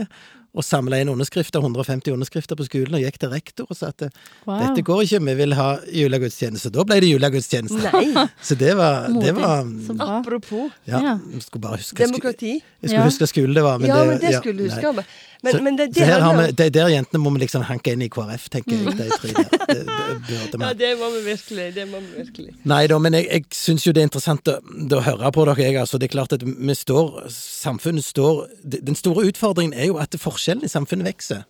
Og 0.55 0.63
samla 0.63 1.01
inn 1.03 1.09
underskrifter, 1.11 1.59
150 1.59 2.13
underskrifter 2.15 2.55
på 2.55 2.63
skolen, 2.63 2.95
og 2.95 3.01
gikk 3.03 3.17
til 3.19 3.29
rektor 3.33 3.67
og 3.69 3.75
sa 3.75 3.89
at 3.91 4.05
Wow. 4.47 4.59
dette 4.61 4.83
går 4.87 5.01
ikke, 5.03 5.19
vi 5.25 5.33
vil 5.35 5.53
ha 5.57 5.67
julegudstjeneste. 5.91 6.71
Da 6.71 6.83
ble 6.87 6.99
det 7.03 7.09
julegudstjeneste. 7.11 7.91
Nei, 7.91 8.25
Så 8.47 8.55
det 8.55 8.71
var, 8.77 9.07
det 9.21 9.35
var 9.35 9.63
Så 9.87 9.95
apropos 9.99 10.71
Ja, 10.87 10.99
Ja. 11.01 11.17
jeg 11.33 11.41
skulle 11.43 11.61
bare 11.67 11.77
huske 11.81 12.05
demokrati. 12.05 12.53
jeg 12.81 12.89
skulle 12.89 12.99
Ja. 13.01 13.05
huske 13.09 13.27
skolen 13.27 13.53
det 13.55 13.63
var, 13.63 13.77
men 13.79 13.89
ja, 13.89 13.99
det 13.99 14.07
men 14.07 14.19
det 14.21 14.35
skulle 14.39 14.57
du 14.57 14.67
nei. 14.69 14.75
huske. 14.75 15.05
Men, 15.45 15.53
så, 15.53 15.61
men 15.61 15.75
det, 15.77 15.85
det 15.93 16.05
her 16.07 16.21
har 16.21 16.33
vi, 16.39 16.45
det, 16.51 16.73
de 16.73 16.79
der 16.79 16.87
jentene 16.89 17.19
må 17.21 17.29
vi 17.35 17.39
liksom 17.43 17.61
hanke 17.67 17.91
inn 17.93 18.01
i 18.01 18.07
KrF, 18.09 18.47
tenker 18.49 18.71
jeg. 18.71 18.95
De 18.97 19.09
tre 19.19 19.33
der. 19.35 19.43
Det, 19.67 19.83
det 19.85 19.85
burde 20.25 20.63
Ja, 20.63 20.71
vi. 20.71 20.79
det 20.79 20.91
må 20.97 21.09
vi 21.13 21.19
virkelig. 21.27 21.65
Det 21.75 21.83
må 21.91 21.99
vi 22.01 22.23
virkelig. 22.23 22.55
Nei 22.65 22.87
da, 22.89 22.97
men 22.97 23.13
jeg, 23.13 23.27
jeg 23.29 23.45
syns 23.53 23.85
jo 23.85 23.91
det 23.93 24.01
er 24.01 24.07
interessant 24.09 24.47
å, 24.49 24.55
å 24.57 25.01
høre 25.05 25.31
på 25.35 25.45
dere. 25.45 25.57
Jeg, 25.67 25.75
altså. 25.83 25.99
Det 26.01 26.07
er 26.09 26.13
klart 26.15 26.33
at 26.33 26.41
vi 26.47 26.73
står 26.79 27.27
Samfunnet 27.29 28.03
står 28.07 28.47
Den 28.63 28.95
store 28.97 29.27
utfordringen 29.29 29.73
er 29.77 29.85
jo 29.91 29.97
at 30.01 30.09
forskjellen 30.17 30.44
i 30.65 30.71
samfunnet 30.71 31.09
vokser. 31.09 31.43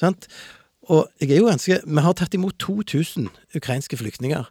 Sant? 0.00 0.28
Og 0.90 1.08
jeg 1.20 1.30
er 1.30 1.42
jo 1.42 1.50
ganske 1.50 1.80
Vi 1.84 2.02
har 2.02 2.14
tatt 2.18 2.34
imot 2.34 2.58
2000 2.58 3.28
ukrainske 3.56 3.96
flyktninger. 3.96 4.48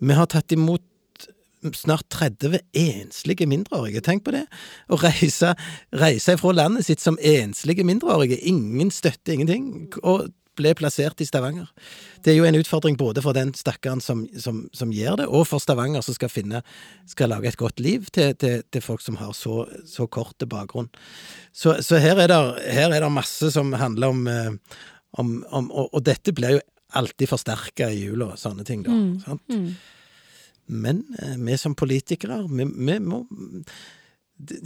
Vi 0.00 0.12
har 0.12 0.26
tatt 0.26 0.52
imot 0.52 0.82
snart 1.72 2.04
30 2.10 2.58
enslige 2.74 3.46
mindreårige. 3.48 4.02
Tenk 4.04 4.24
på 4.24 4.34
det. 4.34 4.44
Å 4.92 4.98
reise, 5.00 5.54
reise 5.96 6.36
fra 6.36 6.52
landet 6.52 6.84
sitt 6.84 7.00
som 7.00 7.16
enslige 7.22 7.86
mindreårige. 7.86 8.40
Ingen 8.44 8.90
støtte, 8.92 9.32
ingenting. 9.32 9.88
Og 10.02 10.28
ble 10.58 10.74
plassert 10.78 11.20
i 11.20 11.26
Stavanger. 11.28 11.70
Det 12.24 12.32
er 12.32 12.38
jo 12.38 12.46
en 12.48 12.58
utfordring 12.58 12.96
både 13.00 13.22
for 13.24 13.36
den 13.36 13.52
stakkaren 13.56 14.02
som, 14.04 14.24
som, 14.40 14.64
som 14.76 14.92
gjør 14.94 15.20
det, 15.22 15.28
og 15.28 15.46
for 15.50 15.62
Stavanger 15.62 16.04
som 16.04 16.16
skal 16.16 16.32
finne 16.32 16.62
skal 17.10 17.32
lage 17.32 17.50
et 17.50 17.60
godt 17.60 17.82
liv 17.84 18.06
til, 18.14 18.34
til, 18.40 18.62
til 18.70 18.84
folk 18.84 19.04
som 19.04 19.18
har 19.20 19.32
så, 19.36 19.64
så 19.88 20.06
kort 20.06 20.46
bakgrunn. 20.50 20.90
Så, 21.52 21.78
så 21.84 22.00
her, 22.02 22.20
er 22.22 22.30
det, 22.32 22.40
her 22.74 22.94
er 22.94 23.04
det 23.04 23.12
masse 23.14 23.50
som 23.54 23.72
handler 23.78 24.14
om, 24.14 24.26
eh, 24.30 24.78
om, 25.20 25.34
om 25.50 25.72
og, 25.72 25.90
og 25.92 26.06
dette 26.06 26.34
blir 26.36 26.58
jo 26.58 26.62
alltid 26.94 27.28
forsterka 27.28 27.90
i 27.90 28.04
jula 28.04 28.34
sånne 28.38 28.64
ting, 28.66 28.84
da. 28.86 28.94
Sant? 29.24 29.42
Mm. 29.50 29.74
Men 30.66 31.02
eh, 31.18 31.36
vi 31.40 31.58
som 31.60 31.74
politikere, 31.76 32.42
vi, 32.48 32.66
vi 32.66 32.98
må 33.02 33.24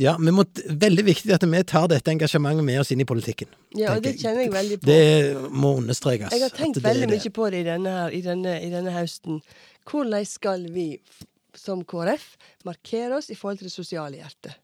ja, 0.00 0.14
vi 0.16 0.32
må, 0.32 0.44
veldig 0.68 1.04
viktig 1.04 1.32
at 1.34 1.44
vi 1.44 1.62
tar 1.68 1.88
dette 1.92 2.12
engasjementet 2.12 2.64
med 2.64 2.80
oss 2.80 2.92
inn 2.94 3.02
i 3.04 3.08
politikken. 3.08 3.50
Ja, 3.76 3.96
og 3.96 4.04
det 4.04 4.14
kjenner 4.20 4.46
jeg 4.46 4.52
veldig 4.54 4.78
på. 4.80 4.88
Det 4.88 5.50
må 5.52 5.74
understrekes. 5.82 6.32
Jeg 6.32 6.44
har 6.46 6.54
tenkt 6.56 6.78
at 6.78 6.82
det 6.82 6.86
veldig 6.88 7.10
mye 7.12 7.32
på 7.36 7.50
det 7.52 7.60
i 7.60 7.66
denne, 7.66 7.96
her, 7.98 8.14
i 8.16 8.22
denne, 8.24 8.54
i 8.64 8.70
denne 8.72 8.94
høsten. 8.96 9.42
Hvordan 9.88 10.24
skal 10.28 10.64
vi 10.72 10.88
som 11.58 11.84
KrF 11.88 12.30
markere 12.68 13.18
oss 13.18 13.28
i 13.32 13.36
forhold 13.36 13.60
til 13.60 13.68
det 13.68 13.74
sosiale 13.74 14.22
hjertet? 14.22 14.56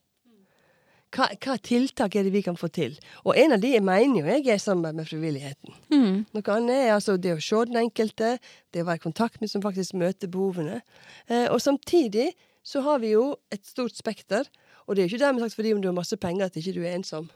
Hva, 1.14 1.28
hva 1.30 1.54
tiltak 1.62 2.16
er 2.18 2.26
det 2.26 2.32
vi 2.34 2.42
kan 2.42 2.56
få 2.58 2.68
til? 2.74 2.96
Og 3.22 3.36
en 3.38 3.54
av 3.54 3.62
de 3.62 3.70
jeg 3.70 3.84
mener 3.86 4.18
jo 4.18 4.24
jeg 4.26 4.40
er 4.40 4.58
sammen 4.58 4.88
samarbeid 4.88 4.98
med 4.98 5.10
frivilligheten. 5.10 5.76
Mm. 5.94 6.16
Noe 6.34 6.56
annet 6.56 6.80
er 6.80 6.94
altså 6.96 7.14
det 7.20 7.36
å 7.36 7.44
se 7.44 7.60
den 7.68 7.78
enkelte, 7.84 8.32
det 8.74 8.82
å 8.82 8.88
være 8.88 9.02
i 9.02 9.04
kontakt 9.04 9.38
med 9.42 9.52
som 9.52 9.62
faktisk 9.62 9.94
møter 10.00 10.32
behovene. 10.32 10.80
Eh, 11.28 11.46
og 11.52 11.62
samtidig 11.62 12.32
så 12.66 12.82
har 12.82 12.98
vi 13.04 13.12
jo 13.12 13.28
et 13.54 13.62
stort 13.68 13.94
spekter, 13.94 14.48
og 14.86 14.94
det 14.94 15.02
er 15.02 15.08
jo 15.08 15.14
ikke 15.14 15.24
dermed 15.24 15.44
sagt 15.44 15.58
fordi 15.58 15.74
om 15.74 15.82
du 15.82 15.88
har 15.88 15.96
masse 15.96 16.16
penger 16.20 16.46
at 16.46 16.56
ikke 16.60 16.76
du 16.76 16.82
er 16.84 16.94
ensom. 16.98 17.30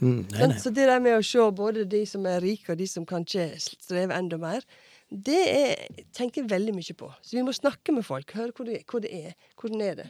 Mm, 0.00 0.26
nei, 0.32 0.48
nei. 0.50 0.58
Så 0.60 0.72
det 0.74 0.88
der 0.88 1.00
med 1.00 1.16
å 1.16 1.24
se 1.24 1.44
både 1.56 1.86
de 1.88 2.02
som 2.08 2.26
er 2.28 2.42
rike, 2.44 2.72
og 2.72 2.80
de 2.80 2.88
som 2.90 3.06
kanskje 3.08 3.48
strever 3.62 4.16
enda 4.16 4.38
mer, 4.40 4.64
det 5.06 5.38
er, 5.38 5.82
tenker 6.16 6.42
jeg 6.42 6.50
veldig 6.50 6.72
mye 6.74 6.94
på. 6.98 7.08
Så 7.22 7.36
vi 7.36 7.44
må 7.46 7.52
snakke 7.54 7.94
med 7.94 8.04
folk, 8.04 8.32
høre 8.34 8.50
hvor 8.56 8.66
det, 8.66 8.80
hvor 8.90 9.02
det 9.04 9.12
er. 9.14 9.36
Hvordan 9.60 9.84
er 9.86 10.00
det? 10.00 10.06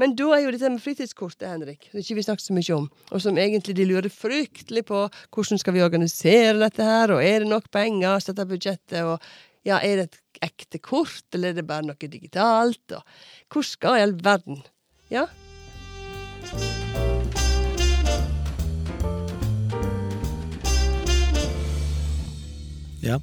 Men 0.00 0.12
da 0.18 0.26
er 0.36 0.42
jo 0.44 0.52
dette 0.52 0.70
med 0.74 0.84
fritidskortet, 0.84 1.46
Henrik, 1.48 1.88
som 1.88 2.02
ikke 2.02 2.18
vi 2.18 2.26
snakket 2.26 2.46
så 2.46 2.56
mye 2.56 2.76
om, 2.76 2.90
og 3.10 3.24
som 3.24 3.40
egentlig 3.40 3.76
de 3.78 3.88
lurer 3.88 4.12
fryktelig 4.12 4.84
på 4.90 5.06
hvordan 5.34 5.62
skal 5.62 5.76
vi 5.76 5.84
organisere 5.86 6.58
dette 6.60 6.84
her, 6.84 7.14
og 7.16 7.24
er 7.24 7.40
det 7.42 7.50
nok 7.50 7.70
penger, 7.72 8.20
sette 8.20 8.46
budsjettet, 8.50 9.00
og 9.08 9.16
ja, 9.64 9.80
er 9.80 10.02
det 10.02 10.10
et 10.10 10.44
ekte 10.50 10.82
kort, 10.84 11.24
eller 11.32 11.54
er 11.54 11.62
det 11.62 11.66
bare 11.70 11.88
noe 11.88 12.12
digitalt, 12.12 12.84
og 12.92 13.00
hvor 13.48 13.64
skal 13.64 13.96
i 13.96 14.04
all 14.04 14.14
verden? 14.20 14.60
Ja, 15.12 15.24
Ja. 23.04 23.18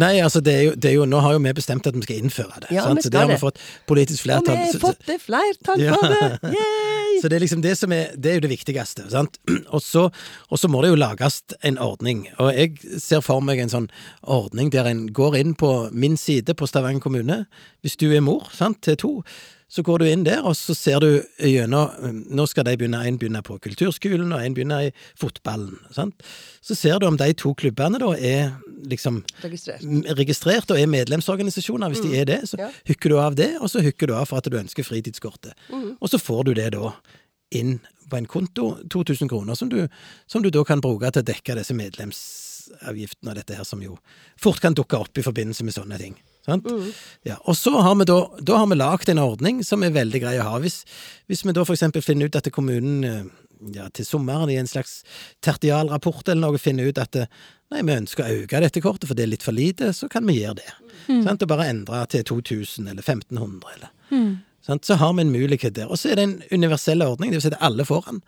Nei, 0.00 0.14
altså, 0.24 0.40
det 0.40 0.52
er, 0.54 0.62
jo, 0.62 0.70
det 0.74 0.88
er 0.88 0.94
jo 0.96 1.04
Nå 1.08 1.18
har 1.20 1.34
jo 1.36 1.40
vi 1.44 1.52
bestemt 1.52 1.86
at 1.86 1.96
vi 1.96 2.00
skal 2.06 2.20
innføre 2.22 2.62
det. 2.62 2.70
Ja, 2.72 2.86
sant? 2.86 3.02
Så 3.04 3.10
det 3.12 3.20
har 3.20 3.28
vi 3.28 3.36
fått 3.40 3.58
politisk 3.88 4.22
og 4.22 4.28
flertall. 4.28 4.56
vi 4.56 4.70
har 4.70 4.80
fått 4.80 5.02
det 5.08 5.18
flertall 5.20 5.82
Ja. 5.82 5.98
for 5.98 6.14
det! 6.14 6.54
Yay! 6.56 7.18
Så 7.20 7.28
det 7.28 7.36
er 7.36 7.42
liksom 7.42 7.62
det 7.64 7.74
som 7.76 7.92
er, 7.92 8.14
det 8.16 8.30
er 8.30 8.38
jo 8.38 8.44
det 8.46 8.52
viktigste. 8.54 9.04
sant? 9.12 9.36
Og 9.74 9.82
så, 9.84 10.06
og 10.48 10.58
så 10.60 10.70
må 10.70 10.80
det 10.84 10.92
jo 10.94 11.00
lages 11.00 11.40
en 11.66 11.76
ordning. 11.82 12.24
Og 12.38 12.52
jeg 12.54 12.78
ser 13.02 13.20
for 13.26 13.42
meg 13.44 13.60
en 13.60 13.72
sånn 13.72 13.90
ordning 14.22 14.70
der 14.72 14.86
en 14.88 15.06
går 15.12 15.36
inn 15.42 15.54
på 15.58 15.72
min 15.92 16.16
side 16.16 16.54
på 16.56 16.68
Stavanger 16.70 17.02
kommune. 17.04 17.42
Hvis 17.82 17.98
du 18.00 18.06
er 18.14 18.22
mor 18.24 18.48
sant, 18.54 18.80
til 18.86 18.96
to, 18.96 19.12
så 19.68 19.82
går 19.84 19.98
du 20.00 20.04
inn 20.08 20.22
der, 20.24 20.40
og 20.48 20.54
så 20.56 20.72
ser 20.74 21.00
du 21.04 21.08
gjennom 21.44 22.24
Nå 22.32 22.46
skal 22.48 22.64
de 22.64 22.72
begynne, 22.80 23.02
en 23.04 23.18
begynne 23.20 23.42
på 23.44 23.58
kulturskolen, 23.60 24.32
og 24.32 24.40
en 24.40 24.54
begynner 24.56 24.86
i 24.88 24.92
fotballen. 25.20 25.76
sant? 25.92 26.14
Så 26.64 26.74
ser 26.74 26.98
du 26.98 27.06
om 27.06 27.16
de 27.20 27.32
to 27.36 27.52
klubbene 27.54 28.00
da 28.00 28.08
er 28.16 28.54
liksom 28.88 29.20
Registrert. 29.42 29.84
registrert 30.16 30.70
og 30.72 30.80
er 30.80 30.86
medlemsorganisasjoner. 30.86 31.92
Hvis 31.92 32.00
de 32.02 32.16
er 32.16 32.24
det, 32.24 32.40
så 32.48 32.56
Ja. 32.58 32.70
hooker 32.88 33.08
du 33.10 33.18
av 33.18 33.34
det, 33.36 33.50
og 33.60 33.68
så 33.68 33.82
hooker 33.84 34.06
du 34.06 34.14
av 34.14 34.26
for 34.28 34.38
at 34.38 34.44
du 34.48 34.56
ønsker 34.56 34.82
fritidskortet. 34.84 35.52
Mm. 35.70 35.98
Og 36.00 36.08
så 36.08 36.18
får 36.18 36.44
du 36.44 36.54
det 36.54 36.72
da 36.72 36.92
inn 37.52 37.80
på 38.08 38.16
en 38.16 38.26
konto, 38.26 38.78
2000 38.88 39.28
kroner, 39.28 39.54
som 39.54 39.68
du, 39.68 39.86
som 40.26 40.40
du 40.42 40.48
da 40.50 40.64
kan 40.64 40.80
bruke 40.80 41.10
til 41.12 41.22
å 41.22 41.28
dekke 41.28 41.54
disse 41.56 41.74
medlemsavgiftene 41.76 43.30
og 43.32 43.36
dette 43.36 43.54
her, 43.56 43.64
som 43.64 43.82
jo 43.82 43.98
fort 44.40 44.60
kan 44.60 44.74
dukke 44.74 44.96
opp 44.98 45.18
i 45.18 45.22
forbindelse 45.24 45.62
med 45.64 45.74
sånne 45.76 45.98
ting. 46.00 46.16
Sant? 46.48 46.68
Ja, 47.28 47.36
og 47.44 47.58
så 47.58 47.74
har 47.84 47.98
vi 48.00 48.06
da, 48.08 48.22
da 48.40 48.62
har 48.62 48.70
vi 48.70 48.78
lagd 48.78 49.10
en 49.12 49.20
ordning 49.20 49.60
som 49.66 49.84
er 49.84 49.92
veldig 49.92 50.22
grei 50.22 50.38
å 50.40 50.46
ha. 50.46 50.56
Hvis, 50.62 50.80
hvis 51.28 51.44
vi 51.44 51.52
da 51.52 51.66
for 51.68 51.76
eksempel 51.76 52.04
finner 52.04 52.30
ut 52.30 52.38
at 52.40 52.48
kommunen 52.54 53.04
eh, 53.04 53.26
ja, 53.74 53.90
til 53.92 54.06
sommeren 54.08 54.48
i 54.48 54.56
en 54.56 54.70
slags 54.70 55.02
tertialrapport 55.44 56.30
eller 56.30 56.46
noe 56.46 56.62
finner 56.62 56.88
ut 56.88 57.00
at 57.02 57.20
eh, 57.20 57.28
nei, 57.74 57.82
vi 57.84 57.98
ønsker 57.98 58.24
å 58.24 58.42
øke 58.42 58.62
dette 58.64 58.82
kortet, 58.84 59.10
for 59.10 59.18
det 59.18 59.26
er 59.26 59.32
litt 59.34 59.44
for 59.44 59.56
lite, 59.56 59.92
så 59.92 60.08
kan 60.08 60.24
vi 60.28 60.38
gjøre 60.40 60.62
det. 60.62 60.70
Sant? 61.08 61.44
Og 61.44 61.50
bare 61.50 61.68
endre 61.70 62.02
til 62.12 62.24
2000 62.32 62.88
eller 62.88 63.04
1500 63.04 63.76
eller 63.76 63.94
Mm. 64.08 64.38
Sant? 64.64 64.86
Så 64.88 64.94
har 64.94 65.12
vi 65.12 65.20
en 65.20 65.32
mulighet 65.32 65.74
der. 65.76 65.90
Og 65.92 65.98
så 66.00 66.08
er 66.08 66.16
det 66.16 66.22
en 66.24 66.38
universell 66.48 67.02
ordning, 67.04 67.28
det 67.28 67.42
vil 67.42 67.42
si 67.44 67.50
at 67.52 67.60
alle 67.60 67.84
får 67.84 68.06
den. 68.06 68.22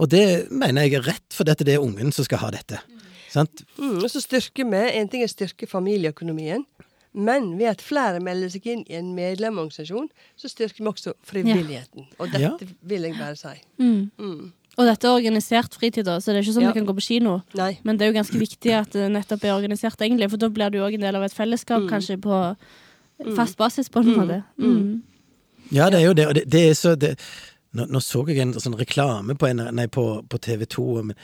Og 0.00 0.08
det 0.08 0.24
mener 0.48 0.86
jeg 0.86 0.94
er 0.96 1.04
rett, 1.04 1.26
for 1.36 1.44
dette 1.44 1.66
det 1.68 1.74
er 1.76 1.84
ungen 1.84 2.14
som 2.16 2.24
skal 2.24 2.40
ha 2.40 2.48
dette. 2.54 2.80
Sant? 3.32 3.60
Mm, 3.76 3.98
og 3.98 4.08
så 4.08 4.22
styrker 4.24 4.68
vi 4.68 4.80
En 4.96 5.08
ting 5.12 5.20
er 5.20 5.28
å 5.28 5.32
styrke 5.32 5.68
familieøkonomien. 5.68 6.64
Men 7.14 7.58
ved 7.58 7.66
at 7.66 7.82
flere 7.84 8.20
melder 8.24 8.48
seg 8.48 8.66
inn 8.66 8.84
i 8.88 8.94
en 8.96 9.14
medlemorganisasjon, 9.14 10.08
så 10.36 10.48
styrker 10.48 10.78
vi 10.80 10.88
også 10.88 11.12
frivilligheten. 11.28 12.06
Og 12.18 12.30
dette 12.32 12.40
Ja. 12.40 12.56
vil 12.82 13.02
jeg 13.02 13.14
bare 13.18 13.36
si. 13.36 13.48
Mm. 13.78 14.10
Mm. 14.18 14.52
Og 14.78 14.86
dette 14.88 15.04
er 15.06 15.12
organisert 15.18 15.74
fritid, 15.76 16.04
da, 16.06 16.16
så 16.18 16.32
det 16.32 16.38
er 16.38 16.42
ikke 16.46 16.54
sånn 16.56 16.62
Ja. 16.62 16.72
vi 16.72 16.80
kan 16.80 16.86
gå 16.86 16.94
på 16.96 17.02
kino. 17.04 17.42
Nei. 17.54 17.78
Men 17.84 17.98
det 17.98 18.06
er 18.06 18.12
jo 18.12 18.18
ganske 18.22 18.38
viktig 18.40 18.72
at 18.72 18.90
det 18.92 19.10
nettopp 19.12 19.44
er 19.44 19.52
organisert, 19.60 19.98
egentlig, 20.00 20.30
for 20.30 20.38
da 20.38 20.48
blir 20.48 20.70
du 20.70 20.78
òg 20.78 20.94
en 20.94 21.00
del 21.00 21.16
av 21.16 21.22
et 21.22 21.32
fellesskap, 21.34 21.82
Mm. 21.82 21.88
kanskje 21.90 22.16
på 22.20 22.56
fast 23.36 23.56
basis, 23.58 23.88
på 23.90 24.00
en 24.00 24.16
måte. 24.16 24.44
Mm. 24.58 25.02
Ja, 25.70 25.90
det 25.90 26.00
er 26.00 26.06
jo 26.06 26.12
det. 26.14 26.26
Og 26.28 26.34
det, 26.34 26.48
det 26.50 26.70
er 26.70 26.72
så 26.74 26.96
det, 26.98 27.18
nå, 27.74 27.86
nå 27.88 27.98
så 28.00 28.26
jeg 28.26 28.38
en 28.38 28.54
sånn 28.54 28.74
reklame 28.78 29.34
på, 29.36 29.46
en, 29.50 29.74
nei, 29.74 29.86
på, 29.86 30.26
på 30.28 30.38
TV 30.40 30.64
2. 30.64 31.02
Men 31.04 31.16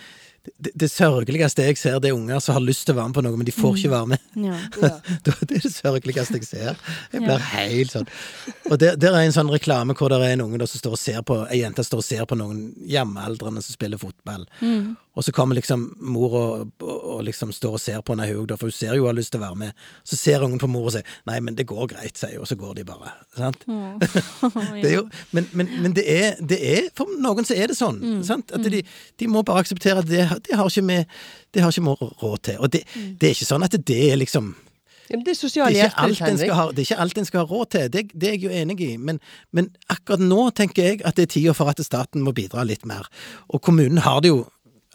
det, 0.58 0.72
det 0.78 0.88
sørgeligste 0.90 1.64
jeg 1.66 1.76
ser, 1.80 1.98
det 2.00 2.10
er 2.10 2.16
unger 2.16 2.40
som 2.40 2.54
har 2.56 2.62
lyst 2.64 2.86
til 2.86 2.94
å 2.94 2.98
være 3.00 3.08
med 3.10 3.16
på 3.18 3.24
noe, 3.26 3.36
men 3.40 3.48
de 3.48 3.54
får 3.54 3.76
ikke 3.80 3.90
være 3.92 4.06
med. 4.14 4.18
Ja. 4.48 4.58
Ja. 4.88 4.90
Det 5.26 5.34
er 5.34 5.46
det 5.50 5.72
sørgeligste 5.74 6.38
jeg 6.38 6.46
ser. 6.46 6.76
Jeg 7.12 7.20
Ja. 7.22 7.26
blir 7.26 7.38
helt 7.52 7.92
sånn. 7.96 8.06
Og 8.70 8.78
der, 8.78 8.96
der 8.96 9.16
er 9.18 9.26
en 9.26 9.34
sånn 9.34 9.50
reklame 9.52 9.96
hvor 9.98 10.08
det 10.12 10.20
er 10.22 10.36
en 10.36 10.44
unge 10.46 10.58
da 10.62 10.66
som 10.70 10.78
står 10.80 10.94
og 10.96 11.02
ser 11.02 11.20
på, 11.26 11.40
ei 11.50 11.60
jente 11.64 11.84
står 11.84 12.02
og 12.02 12.06
ser 12.06 12.24
på 12.30 12.38
noen 12.38 12.62
hjemmealdrende 12.88 13.62
som 13.64 13.74
spiller 13.74 13.98
fotball. 14.00 14.46
Mm. 14.62 14.96
Og 15.18 15.26
så 15.26 15.34
kommer 15.34 15.58
liksom 15.58 15.88
mor 15.98 16.34
og, 16.38 16.68
og, 16.78 16.98
og 17.14 17.24
liksom 17.26 17.50
står 17.54 17.74
og 17.74 17.82
ser 17.82 18.02
på 18.06 18.14
henne 18.14 18.28
òg, 18.38 18.54
for 18.54 18.70
hun 18.70 18.76
ser 18.76 18.94
jo 18.94 19.02
hun 19.02 19.10
har 19.10 19.18
lyst 19.18 19.32
til 19.34 19.42
å 19.42 19.46
være 19.48 19.58
med. 19.64 19.86
Så 20.06 20.18
ser 20.20 20.44
ungen 20.46 20.62
på 20.62 20.70
mor 20.70 20.86
og 20.86 20.94
sier 20.94 21.16
'nei, 21.26 21.40
men 21.42 21.58
det 21.58 21.66
går 21.66 21.90
greit', 21.90 22.20
sier 22.20 22.36
hun, 22.36 22.46
og 22.46 22.50
så 22.50 22.58
går 22.60 22.78
de 22.78 22.84
bare. 22.86 23.10
Sant? 23.36 23.66
Mm. 23.66 23.98
Det 24.82 24.92
er 24.92 24.94
jo, 24.94 25.08
men 25.32 25.48
men, 25.52 25.68
men 25.82 25.92
det, 25.96 26.04
er, 26.06 26.36
det 26.38 26.58
er 26.60 26.88
For 26.94 27.10
noen 27.18 27.44
så 27.44 27.56
er 27.56 27.72
det 27.72 27.76
sånn. 27.78 27.98
Mm. 27.98 28.22
Sant? 28.22 28.52
At 28.54 28.62
de, 28.62 28.82
de 29.18 29.26
må 29.26 29.42
bare 29.42 29.64
akseptere 29.64 30.04
at 30.04 30.08
det, 30.08 30.22
det 30.46 30.56
har 30.56 30.70
ikke 30.70 30.86
vi 30.86 31.02
det 31.54 31.62
har 31.64 31.72
ikke 31.72 31.82
vi 31.82 32.14
råd 32.22 32.38
til. 32.44 32.58
Og 32.62 32.72
det, 32.72 32.84
det 32.94 33.30
er 33.30 33.36
ikke 33.36 33.48
sånn 33.48 33.66
at 33.66 33.74
det 33.74 34.00
er 34.12 34.18
liksom 34.20 34.54
det 35.08 35.16
er 35.16 35.70
det 35.72 35.80
er, 35.80 35.86
ikke 35.88 36.02
alt 36.04 36.20
en 36.20 36.38
skal 36.38 36.52
ha, 36.52 36.64
det 36.68 36.82
er 36.82 36.84
ikke 36.84 37.00
alt 37.00 37.18
en 37.18 37.24
skal 37.24 37.40
ha 37.40 37.46
råd 37.48 37.70
til, 37.72 37.86
det, 37.92 38.02
det 38.12 38.28
er 38.28 38.34
jeg 38.36 38.42
jo 38.42 38.50
enig 38.52 38.76
i. 38.84 38.90
Men, 39.00 39.20
men 39.56 39.70
akkurat 39.88 40.20
nå 40.20 40.50
tenker 40.52 40.84
jeg 40.84 41.00
at 41.00 41.16
det 41.16 41.24
er 41.24 41.32
tida 41.32 41.54
for 41.56 41.72
at 41.72 41.80
staten 41.84 42.24
må 42.26 42.34
bidra 42.36 42.64
litt 42.68 42.84
mer. 42.88 43.08
Og 43.48 43.62
kommunen 43.64 44.02
har 44.04 44.20
det 44.20 44.34
jo 44.34 44.42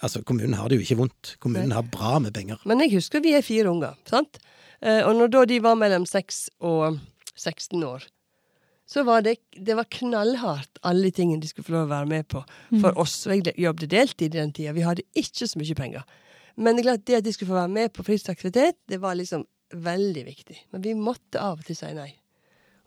Altså, 0.04 0.22
kommunen 0.28 0.58
har 0.60 0.70
det 0.70 0.80
jo 0.80 0.86
ikke 0.86 1.00
vondt. 1.00 1.36
Kommunen 1.44 1.72
har 1.72 1.86
bra 1.88 2.18
med 2.20 2.36
penger. 2.36 2.60
Men 2.68 2.84
jeg 2.84 2.98
husker 2.98 3.24
vi 3.24 3.36
er 3.38 3.46
fire 3.46 3.72
unger, 3.72 3.96
sant? 4.10 4.42
Eh, 4.84 5.00
og 5.08 5.16
når 5.16 5.32
da 5.32 5.46
de 5.48 5.62
var 5.64 5.80
mellom 5.80 6.06
6 6.10 6.42
og 6.68 7.00
16 7.40 7.80
år, 7.88 8.04
så 8.90 9.06
var 9.08 9.24
det, 9.24 9.38
det 9.56 9.78
var 9.80 9.88
knallhardt, 9.90 10.82
alle 10.84 11.10
tingene 11.16 11.42
de 11.42 11.48
skulle 11.48 11.66
få 11.70 11.78
lov 11.78 11.88
å 11.88 11.94
være 11.94 12.10
med 12.12 12.28
på 12.30 12.44
for 12.84 13.00
oss. 13.00 13.16
Og 13.30 13.40
jeg 13.40 13.56
jobbet 13.64 13.94
deltid 13.94 14.36
i 14.36 14.42
den 14.42 14.52
tida. 14.54 14.76
Vi 14.76 14.84
hadde 14.86 15.08
ikke 15.18 15.48
så 15.48 15.60
mye 15.62 15.78
penger. 15.80 16.04
Men 16.60 16.78
det 16.78 17.00
det 17.08 17.22
at 17.22 17.26
de 17.26 17.34
skulle 17.34 17.50
få 17.50 17.62
være 17.62 17.74
med 17.74 17.94
på 17.96 18.04
fritidsaktivitet, 18.06 18.78
det 18.92 19.00
var 19.02 19.16
liksom 19.18 19.48
veldig 19.74 20.26
viktig. 20.28 20.58
Men 20.72 20.84
vi 20.84 20.94
måtte 20.94 21.42
av 21.42 21.64
og 21.64 21.66
til 21.66 21.80
si 21.80 21.90
nei. 21.96 22.12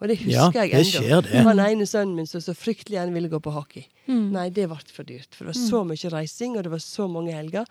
Og 0.01 0.09
det 0.11 0.19
Ja, 0.29 0.47
husker 0.51 0.67
jeg 0.67 0.71
det 0.85 0.95
ennå. 1.09 1.21
det. 1.25 1.45
var 1.47 1.55
den 1.57 1.67
ene 1.79 1.87
sønnen 1.89 2.15
min 2.19 2.27
som 2.29 2.41
så 2.45 2.53
fryktelig 2.53 2.99
gjerne 2.99 3.15
ville 3.15 3.31
gå 3.33 3.39
på 3.41 3.51
hockey. 3.55 3.87
Mm. 4.07 4.31
Nei, 4.35 4.51
det 4.51 4.67
ble 4.69 4.77
for 4.93 5.05
dyrt. 5.09 5.31
For 5.33 5.47
det 5.47 5.55
var 5.55 5.61
så 5.71 5.81
mye 5.89 6.11
reising, 6.13 6.57
og 6.59 6.63
det 6.67 6.71
var 6.75 6.83
så 6.85 7.07
mange 7.09 7.33
helger. 7.33 7.65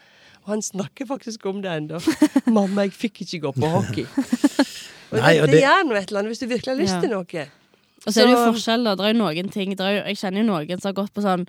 Og 0.46 0.50
han 0.56 0.62
snakker 0.66 1.06
faktisk 1.06 1.46
om 1.46 1.62
det 1.62 1.70
ennå. 1.70 2.00
'Mamma, 2.50 2.82
jeg 2.90 2.94
fikk 2.98 3.22
ikke 3.28 3.40
gå 3.46 3.52
på 3.62 3.70
hockey'. 3.70 4.08
Og 5.14 5.20
Nei, 5.22 5.34
det, 5.36 5.42
og 5.44 5.48
det 5.48 5.54
det- 5.54 5.62
gjør 5.64 5.84
noe 5.86 5.98
et 6.02 6.10
eller 6.10 6.20
annet 6.20 6.32
hvis 6.34 6.40
du 6.42 6.48
virkelig 6.50 6.72
har 6.74 6.82
lyst 6.82 6.96
Ja. 6.96 7.02
til 7.02 7.10
noe. 7.14 7.46
Og 8.08 8.14
så 8.14 8.22
er 8.22 8.26
det 8.26 8.34
jo 8.34 8.52
forskjell, 8.52 8.84
da. 8.84 8.96
Det 8.96 9.06
er 9.06 9.14
jo 9.14 9.20
noen 9.22 9.50
ting 9.54 9.70
det 9.78 9.80
er 9.86 9.92
jo, 9.96 10.02
Jeg 10.10 10.18
kjenner 10.18 10.38
jo 10.42 10.48
noen 10.50 10.82
som 10.82 10.90
har 10.90 10.98
gått 10.98 11.14
på 11.14 11.22
sånn 11.22 11.46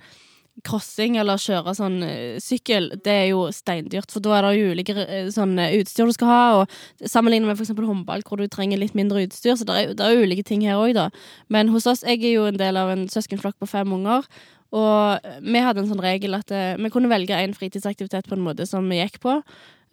crossing 0.64 1.18
eller 1.20 1.40
kjøre 1.40 1.74
sånn 1.76 1.98
eh, 2.06 2.38
sykkel. 2.42 2.88
Det 3.04 3.12
er 3.12 3.26
jo 3.30 3.46
steindyrt, 3.54 4.10
for 4.12 4.24
da 4.24 4.36
er 4.38 4.46
det 4.46 4.52
jo 4.56 4.72
ulike 4.72 4.96
eh, 5.04 5.28
sånn 5.32 5.56
eh, 5.60 5.76
utstyr 5.80 6.08
du 6.08 6.14
skal 6.16 6.30
ha. 6.30 6.42
Og 6.60 7.08
Sammenlignet 7.10 7.50
med 7.50 7.60
f.eks. 7.60 7.74
håndball, 7.76 8.24
hvor 8.26 8.40
du 8.40 8.46
trenger 8.48 8.80
litt 8.80 8.96
mindre 8.98 9.26
utstyr. 9.26 9.56
Så 9.58 9.68
det 9.68 9.76
er, 9.76 9.94
det 9.98 10.06
er 10.06 10.24
ulike 10.24 10.46
ting 10.46 10.64
her 10.66 10.80
òg, 10.80 10.94
da. 10.96 11.08
Men 11.52 11.72
hos 11.74 11.88
oss, 11.90 12.04
jeg 12.06 12.22
er 12.22 12.38
jo 12.38 12.48
en 12.48 12.60
del 12.60 12.80
av 12.80 12.92
en 12.94 13.06
søskenflokk 13.12 13.58
på 13.60 13.70
fem 13.70 13.96
unger. 13.98 14.28
Og 14.76 15.28
vi 15.46 15.62
hadde 15.62 15.84
en 15.84 15.88
sånn 15.92 16.02
regel 16.02 16.34
at 16.36 16.50
vi 16.50 16.90
kunne 16.92 17.08
velge 17.08 17.36
en 17.38 17.54
fritidsaktivitet 17.54 18.26
på 18.26 18.34
en 18.34 18.42
måte 18.44 18.66
som 18.68 18.84
vi 18.90 18.98
gikk 18.98 19.20
på. 19.22 19.38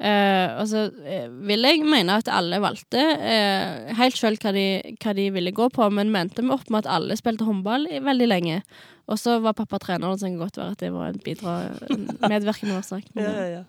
Eh, 0.03 0.47
og 0.59 0.65
så 0.67 0.87
eh, 1.05 1.27
vil 1.47 1.63
jeg 1.67 1.83
mene 1.87 2.15
at 2.19 2.27
alle 2.33 2.57
valgte 2.63 2.99
eh, 2.99 3.91
helt 3.99 4.17
sjøl 4.19 4.35
hva, 4.41 4.51
de- 4.55 4.95
hva 4.99 5.13
de 5.15 5.27
ville 5.35 5.53
gå 5.55 5.69
på, 5.71 5.85
men 5.93 6.09
mente 6.11 6.41
vi 6.43 6.49
opp 6.51 6.65
med 6.73 6.83
at 6.83 6.89
alle 6.97 7.15
spilte 7.19 7.45
håndball 7.47 7.85
i 7.91 8.01
veldig 8.03 8.27
lenge. 8.31 8.63
Og 9.11 9.19
så 9.19 9.37
var 9.43 9.53
pappa 9.55 9.79
trener, 9.83 10.07
og 10.09 10.17
så 10.19 10.25
kan 10.27 10.35
det 10.39 10.43
godt 10.45 10.57
være 10.59 10.73
at 10.75 10.81
det 10.83 10.89
var 10.95 11.11
en 11.11 11.21
bidra, 11.23 11.53
en 11.93 12.03
medvirkende 12.31 12.79
årsak. 12.79 13.05
Ja, 13.19 13.29
ja, 13.29 13.45
ja. 13.59 13.63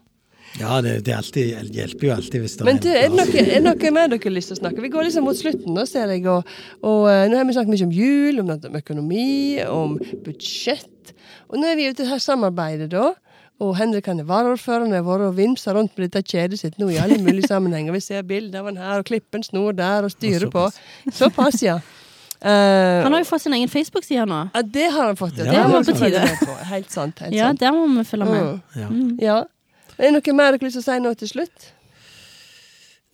Ja, 0.61 0.77
det, 0.85 1.01
det 1.07 1.15
alltid, 1.17 1.71
hjelper 1.75 2.07
jo 2.07 2.13
alltid 2.15 2.43
hvis 2.45 2.53
det 2.61 2.67
Men 2.69 2.77
du, 2.79 2.87
er 2.93 3.09
det 3.11 3.17
noe, 3.17 3.41
er 3.57 3.63
noe 3.65 3.91
mer 3.97 4.11
dere 4.13 4.21
har 4.23 4.35
lyst 4.37 4.53
til 4.53 4.59
å 4.59 4.61
snakke? 4.61 4.83
Vi 4.85 4.91
går 4.93 5.07
liksom 5.09 5.25
mot 5.27 5.39
slutten 5.39 5.75
nå, 5.75 5.83
ser 5.91 6.13
jeg. 6.15 6.23
Og, 6.31 6.47
og 6.87 7.07
nå 7.33 7.41
har 7.41 7.49
vi 7.49 7.57
snakket 7.57 7.73
mye 7.75 7.87
om 7.89 7.95
jul, 7.97 8.39
om, 8.45 8.53
om 8.69 8.77
økonomi, 8.79 9.25
om 9.67 9.97
budsjett. 10.23 11.11
Og 11.51 11.59
nå 11.59 11.67
er 11.73 11.79
vi 11.81 11.89
ute 11.89 12.05
i 12.05 12.07
dette 12.07 12.21
samarbeidet, 12.23 12.91
da. 12.93 13.09
Og 13.63 13.77
Henrik 13.79 14.09
han 14.11 14.19
er 14.19 14.27
varaordfører 14.27 14.83
og 14.89 14.93
har 14.97 15.05
vært 15.07 15.27
og 15.29 15.37
vimsa 15.37 15.73
rundt 15.77 15.93
med 15.97 16.09
dette 16.11 16.25
kjedet 16.27 16.59
sitt 16.59 16.79
nå 16.81 16.89
i 16.91 16.97
alle 16.99 17.21
mulige 17.23 17.47
sammenhenger. 17.47 17.95
Vi 17.95 18.01
ser 18.03 18.25
bilder 18.27 18.65
av 18.65 18.67
han 18.73 18.81
her, 18.83 19.03
og 19.03 19.07
klipper 19.07 19.39
en 19.39 19.47
snor 19.47 19.77
der, 19.79 20.05
og 20.09 20.11
styrer 20.11 20.51
på. 20.51 20.65
Såpass, 21.15 21.61
ja. 21.63 21.77
Uh, 22.45 23.01
Han 23.07 23.15
har 23.15 23.23
jo 23.23 23.29
fått 23.29 23.45
sin 23.47 23.55
egen 23.57 23.71
Facebook-side 23.73 24.27
nå. 24.29 24.41
ja, 24.53 24.63
det 24.75 24.89
har 24.93 25.07
han 25.13 25.17
fått. 25.17 25.39
Ja. 25.39 25.47
Det 25.53 25.63
var 25.71 25.87
på 25.87 25.95
tide. 26.01 26.25
Helt 26.73 26.91
sant. 26.93 27.23
Helt 27.23 27.33
Ja, 27.37 27.53
sant. 27.53 27.63
der 27.63 27.73
må 27.73 27.87
vi 27.95 28.05
følge 28.09 28.27
med. 28.29 28.43
Uh, 28.43 28.81
Ja. 28.83 28.89
Mm. 28.91 29.15
Ja. 29.23 29.39
Er 29.95 30.11
det 30.11 30.13
noe 30.19 30.35
mer 30.37 30.59
dere 30.59 30.69
å 30.75 30.83
si 30.83 30.99
nå 31.01 31.15
til 31.15 31.31
slutt? 31.31 31.69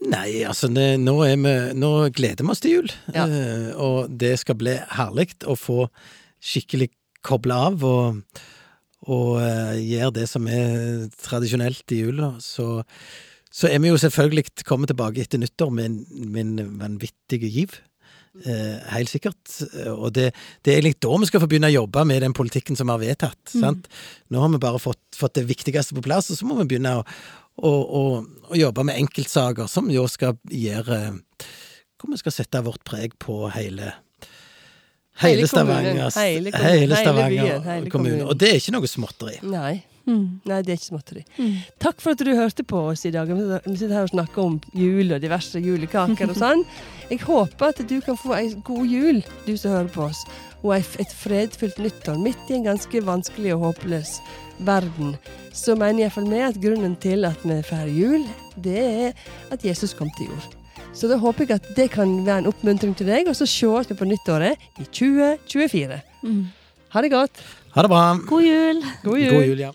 Nei, 0.08 0.40
altså 0.48 0.70
det, 0.72 0.94
nå, 1.04 1.18
er 1.28 1.36
vi, 1.36 1.52
nå 1.76 1.90
gleder 2.16 2.46
vi 2.46 2.54
oss 2.54 2.62
til 2.64 2.78
jul. 2.78 2.88
Ja. 3.12 3.26
Uh, 3.28 3.68
og 3.76 4.16
det 4.18 4.38
skal 4.40 4.56
bli 4.56 4.78
herlig 4.96 5.34
å 5.44 5.58
få 5.60 5.84
skikkelig 6.40 6.88
koble 7.20 7.52
av 7.68 7.84
og, 7.84 8.22
og 9.08 9.40
gjør 9.80 10.10
det 10.12 10.26
som 10.28 10.48
er 10.50 11.06
tradisjonelt 11.24 11.94
i 11.96 12.02
jula. 12.02 12.34
Så, 12.44 12.82
så 13.48 13.70
er 13.70 13.80
vi 13.80 13.92
jo 13.92 14.00
selvfølgelig 14.00 14.64
kommet 14.68 14.92
tilbake 14.92 15.22
etter 15.24 15.40
nyttår 15.40 15.72
med 15.72 16.02
med 16.10 16.42
en 16.44 16.74
vanvittig 16.82 17.40
giv. 17.46 17.78
Eh, 18.46 18.76
helt 18.94 19.10
sikkert. 19.10 19.42
Og 19.90 20.12
det, 20.14 20.30
det 20.62 20.72
er 20.72 20.78
egentlig 20.78 21.00
da 21.02 21.16
vi 21.18 21.28
skal 21.28 21.42
få 21.42 21.48
begynne 21.50 21.70
å 21.72 21.80
jobbe 21.80 22.04
med 22.06 22.22
den 22.22 22.34
politikken 22.36 22.78
som 22.78 22.86
vi 22.86 22.94
har 22.94 23.02
vedtatt. 23.02 23.40
Sant? 23.50 23.88
Nå 24.30 24.42
har 24.42 24.52
vi 24.52 24.62
bare 24.62 24.82
fått, 24.82 25.02
fått 25.18 25.40
det 25.40 25.48
viktigste 25.48 25.96
på 25.96 26.04
plass, 26.06 26.30
og 26.30 26.38
så 26.38 26.46
må 26.46 26.60
vi 26.60 26.68
begynne 26.70 26.94
å, 27.00 27.06
å, 27.58 27.72
å, 27.72 28.04
å 28.52 28.60
jobbe 28.60 28.86
med 28.86 29.00
enkeltsaker 29.02 29.70
som 29.70 29.90
jo 29.92 30.06
skal 30.08 30.38
gjøre 30.46 31.00
Hvor 32.00 32.14
vi 32.14 32.20
skal 32.22 32.32
sette 32.32 32.62
vårt 32.64 32.84
preg 32.86 33.18
på 33.20 33.42
hele 33.52 33.92
Hele 35.20 35.46
Stavanger, 35.46 36.10
hele 36.16 36.50
kommunen, 36.50 36.70
hele 36.70 36.80
hele 36.80 36.96
Stavanger 36.96 37.30
byen, 37.36 37.62
hele 37.68 37.92
kommune. 37.92 38.26
Og 38.26 38.38
det 38.40 38.50
er 38.50 38.60
ikke 38.60 38.76
noe 38.76 38.90
småtteri. 38.90 39.38
Nei. 39.44 39.80
Mm. 40.08 40.40
Nei, 40.48 40.60
det 40.64 40.72
er 40.72 40.78
ikke 40.78 40.88
småtteri. 40.88 41.22
Mm. 41.36 41.56
Takk 41.82 42.00
for 42.02 42.16
at 42.16 42.22
du 42.24 42.30
hørte 42.34 42.64
på 42.66 42.80
oss 42.92 43.04
i 43.06 43.12
dag. 43.14 43.28
Vi 43.30 43.76
sitter 43.76 43.94
her 43.98 44.08
og 44.08 44.14
snakker 44.14 44.42
om 44.42 44.56
jul 44.74 45.12
og 45.12 45.20
diverse 45.22 45.60
julekaker 45.62 46.32
og 46.32 46.38
sånn. 46.44 46.64
Jeg 47.10 47.20
håper 47.26 47.74
at 47.74 47.82
du 47.90 47.98
kan 48.04 48.18
få 48.18 48.34
ei 48.38 48.48
god 48.66 48.86
jul, 48.90 49.20
du 49.46 49.56
som 49.60 49.76
hører 49.76 49.90
på 49.92 50.06
oss, 50.08 50.22
og 50.62 50.76
et 50.76 51.14
fredfullt 51.16 51.78
nyttår 51.80 52.20
midt 52.20 52.50
i 52.50 52.58
en 52.58 52.68
ganske 52.70 53.04
vanskelig 53.06 53.54
og 53.56 53.68
håpløs 53.68 54.18
verden. 54.66 55.14
Så 55.56 55.76
mener 55.78 56.04
iallfall 56.04 56.28
vi 56.30 56.42
at 56.44 56.60
grunnen 56.62 56.96
til 57.00 57.28
at 57.28 57.44
vi 57.44 57.60
feirer 57.66 57.92
jul, 57.92 58.26
det 58.56 58.80
er 58.80 59.28
at 59.52 59.64
Jesus 59.64 59.96
kom 59.96 60.10
til 60.18 60.32
jord. 60.32 60.59
Så 60.92 61.06
da 61.06 61.16
håper 61.22 61.46
jeg 61.46 61.60
at 61.60 61.68
det 61.76 61.86
kan 61.94 62.10
være 62.26 62.42
en 62.42 62.48
oppmuntring 62.50 62.96
til 62.98 63.06
deg, 63.08 63.28
og 63.30 63.36
så 63.38 63.46
sees 63.48 63.90
vi 63.90 63.96
på 63.98 64.08
nyttåret 64.08 64.58
i 64.80 64.86
2024. 64.88 66.00
Mm. 66.26 66.40
Ha 66.90 67.02
det 67.04 67.12
godt. 67.12 67.42
Ha 67.76 67.84
det 67.86 67.90
bra. 67.92 68.02
God 68.26 68.42
jul! 68.42 68.82
God 69.04 69.20
jul. 69.22 69.34
God 69.36 69.46
jul, 69.52 69.62
ja. 69.68 69.70